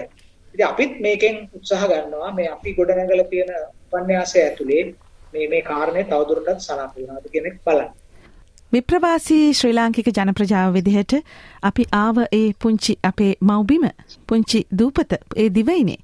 ඉතින් 0.59 0.67
අපිත් 0.67 0.99
මේකෙන් 0.99 1.35
උත්සාහ 1.53 1.87
ගන්නවා 1.87 2.31
මේ 2.31 2.47
අපි 2.47 2.73
ගොඩනගලා 2.73 3.25
තියෙන 3.25 3.51
උපන්යාසය 3.93 4.39
ඇතුලේ 4.39 4.83
මේ 5.33 5.47
මේ 5.47 5.61
කාරණේ 5.61 6.03
තවදුරටත් 6.03 6.59
සනාථ 6.59 6.95
වෙනවද 6.97 7.29
කියන 7.31 7.45
එක 7.45 7.57
බලන්න. 7.65 7.91
විප්‍රවාසී 8.73 9.53
ශ්‍රී 9.53 9.73
ලාංකික 9.73 10.09
ජනප්‍රජාව 10.09 10.73
විදිහට 10.73 11.13
අපි 11.63 11.85
ආව 11.93 12.17
ඒ 12.31 12.45
පුංචි 12.61 12.97
අපේ 13.03 13.33
මව්බිම 13.41 13.87
පුංචි 14.27 14.59
දූපත 14.73 15.13
ඒ 15.13 15.49
දිවයිනේ 15.49 15.99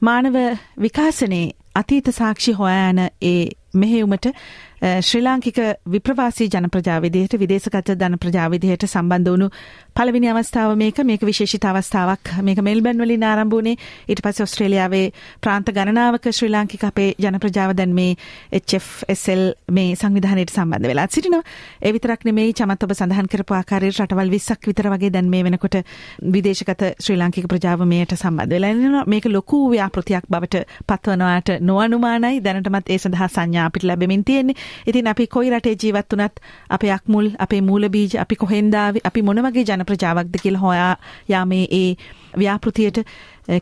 මානව 0.00 0.36
විකාසනයේ 0.78 1.54
අතීත 1.74 2.12
සාක්ෂි 2.12 2.52
හොයායන 2.52 3.00
ඒ 3.24 3.42
මෙහෙයුමට 3.74 4.26
ශ්‍රී 4.86 5.22
ලාංකික 5.22 5.56
විප්‍රවාසී 5.90 6.46
ජන 6.48 6.68
ප්‍රජා 6.70 6.96
විදිහට 7.02 7.34
විදේශගත 7.40 7.88
ජන 7.92 8.16
ප්‍රජා 8.20 8.46
විදිහට 8.50 8.84
සම්බන්ධ 8.86 9.30
වුණු 9.30 9.48
පළවෙනි 9.96 10.28
අවස්ථාව 10.30 10.74
මේක 10.76 10.98
මේක 11.00 11.22
විශේෂිත 11.24 11.64
අවස්ථාවක් 11.64 12.30
මේක 12.42 12.60
මෙල්බන් 12.62 13.00
වලින් 13.00 13.24
ආරම්භ 13.24 13.56
වුණේ 13.56 13.76
ඊට 14.06 14.20
පස්සේ 14.22 14.44
ඕස්ට්‍රේලියාවේ 14.44 15.06
ප්‍රාන්ත 15.40 15.72
ගණනාවක 15.72 16.28
ශ්‍රී 16.30 16.50
ලාංකික 16.50 16.84
අපේ 16.84 17.14
ජන 17.18 17.38
ප්‍රජාව 17.40 17.72
දැන් 17.78 17.94
මේ 17.94 18.12
HFSL 18.52 19.42
මේ 19.70 19.96
සංවිධානයට 19.96 20.52
සම්බන්ධ 20.54 20.90
වෙලා 20.92 21.06
සිටිනවා 21.08 21.42
ඒ 21.80 21.92
විතරක් 21.92 22.28
නෙමෙයි 22.28 22.52
චමත් 22.52 22.88
ඔබ 22.88 22.94
සඳහන් 22.94 23.30
කරපු 23.32 23.58
ආකාරයට 23.58 24.00
රටවල් 24.04 24.30
20ක් 24.30 24.72
විතර 24.72 24.90
වගේ 24.92 25.10
දැන් 25.10 25.32
මේ 25.34 25.42
වෙනකොට 25.42 25.80
විදේශගත 26.36 26.86
ශ්‍රී 27.00 27.18
ලාංකික 27.18 27.48
ප්‍රජාව 27.48 27.86
මේට 27.86 28.14
සම්බන්ධ 28.14 28.54
වෙලා 28.54 28.74
ඉන්නවා 28.76 29.06
මේක 29.06 29.30
ලොකු 29.32 29.64
ව්‍යාපෘතියක් 29.72 30.30
බවට 30.30 30.64
පත්වනවාට 30.86 31.56
නොඅනුමානයි 31.62 32.40
දැනටමත් 32.40 32.94
ඒ 32.94 32.98
සඳහා 32.98 33.30
සංඥා 33.30 33.66
අපිට 33.66 33.90
ලැබෙමින් 33.90 34.24
තියෙන්නේ 34.24 34.60
ඉතින් 34.86 35.06
අපි 35.06 35.26
කොයි 35.28 35.50
රටේ 35.50 35.76
ජීවත් 35.76 36.12
වුණත් 36.12 36.40
අපේ 36.70 36.92
අක්මුල් 36.92 37.30
අපේ 37.38 37.60
මූල 37.62 37.88
බීජ 37.88 38.18
අපි 38.18 38.36
කොහෙන්දාවි 38.36 39.04
අපි 39.04 39.22
මොන 39.22 39.42
වගේ 39.42 39.64
ජන 39.64 39.84
ප්‍රජාවක්ද 39.84 40.38
කියලා 40.42 40.60
හොයා 40.60 40.92
යාමේ 41.28 41.64
ඒ 41.72 41.88
ව්‍යාපෘතියට 42.36 43.02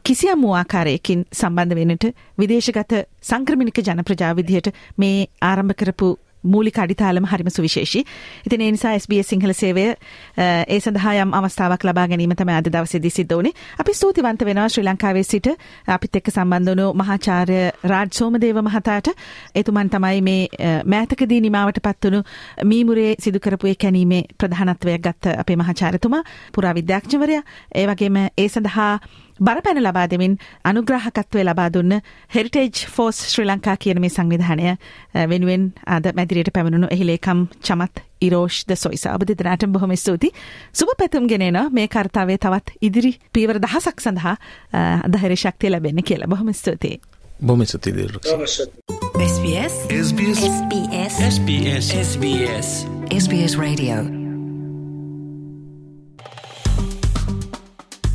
කිසියම් 0.02 0.42
වූ 0.42 0.54
ආකාරයකින් 0.54 1.24
සම්බන්ධ 1.32 1.76
වෙනට 1.76 2.04
විදේශගත 2.38 2.94
සංක්‍රමණික 3.22 3.80
ජන 3.80 4.04
ප්‍රජාව 4.04 4.36
විදිහට 4.36 4.72
මේ 4.96 5.26
ආරම්භ 5.42 5.76
කරපු 5.76 6.08
මූලික 6.44 6.78
අඩිතාලම 6.78 7.26
හරිම 7.26 7.50
සුවිශේෂී. 7.50 8.04
ඉතින් 8.46 8.60
ඒ 8.60 8.70
නිසා 8.70 8.94
SBS 8.94 9.28
සිංහල 9.28 9.52
සේවය 9.54 9.84
ඒ 10.38 10.78
සඳහා 10.78 11.14
යම් 11.16 11.34
අවස්ථාවක් 11.34 11.84
ලබා 11.84 12.06
ගැනීම 12.06 12.34
තමයි 12.34 12.56
අද 12.56 12.68
දවසේදී 12.68 13.10
සිද්ධ 13.10 13.34
වුණේ. 13.34 13.54
අපි 13.78 13.94
ස්තුතිවන්ත 13.94 14.44
වෙනවා 14.44 14.68
ශ්‍රී 14.68 14.86
ලංකාවේ 14.86 15.24
සිට 15.24 15.48
අපිත් 15.88 16.16
එක්ක 16.16 16.30
සම්බන්ධ 16.30 16.70
වුණු 16.70 16.86
මහාචාර්ය 16.94 17.58
රාජ් 17.84 18.10
සෝමදේව 18.12 18.62
මහතාට. 18.62 19.08
එතුමන් 19.54 19.90
තමයි 19.90 20.22
මේ 20.22 20.40
මෑතකදී 20.86 21.40
නිමාවට 21.40 21.82
පත් 21.82 22.04
වුණු 22.04 22.22
මීමුරේ 22.64 23.10
සිදු 23.20 23.40
කරපු 23.40 23.66
ඒ 23.66 23.76
කැණීමේ 23.76 24.22
ප්‍රධානත්වයක් 24.38 25.02
ගත්ත 25.02 25.38
අපේ 25.38 25.56
මහාචාර්යතුමා 25.56 26.22
පුරා 26.54 26.74
විද්‍යාඥවරයා. 26.74 27.44
ඒ 27.74 27.86
වගේම 27.86 28.16
ඒ 28.16 28.48
සඳහා 28.48 28.92
බරපැන 29.40 29.82
ලබා 29.82 30.06
දෙමින් 30.10 30.38
අනුග්‍රහකත්වය 30.64 31.44
ලබා 31.44 31.68
දුන්න 31.72 32.00
හෙරිටේජ් 32.34 32.86
ෆෝස් 32.90 33.18
ශ්‍රී 33.32 33.46
ලංකා 33.46 33.76
කියන 33.76 34.00
මේ 34.00 34.10
සංවිධානය 34.10 34.76
වෙනුවෙන් 35.28 35.72
අද 35.86 36.10
මැදිරියට 36.14 36.52
පැමිණුණු 36.54 36.88
එහිලේකම් 36.90 37.46
චමත් 37.60 38.04
ඉරෝෂ් 38.20 38.64
ද 38.68 38.76
සොයිස 38.76 39.06
ඔබ 39.06 39.26
දෙදනාට 39.26 39.66
බොහොම 39.68 39.96
ස්තුති 39.96 40.30
සුබ 40.72 40.94
පැතුම් 40.98 41.28
ගෙනන 41.28 41.60
මේ 41.72 41.88
කර්තාවේ 41.88 42.38
තවත් 42.38 42.78
ඉදිරි 42.80 43.14
පීවර 43.32 43.58
දහසක් 43.58 44.00
සඳහා 44.00 44.36
අදහරි 45.04 45.36
ශක්තිය 45.36 45.70
ලැබෙන්න 45.70 46.02
කියලා. 46.02 46.28
බොහොම 46.28 46.52
ස්තුතියි. 46.52 47.00
බොම 47.42 47.64
ස්තුති 47.66 47.92
දිල් 47.92 48.18
SBS. 49.24 49.74
SBS. 50.00 50.40
SBS. 50.40 51.14
SBS. 51.28 51.86
SBS. 52.02 52.68
SBS 53.12 53.58
Radio 53.58 54.23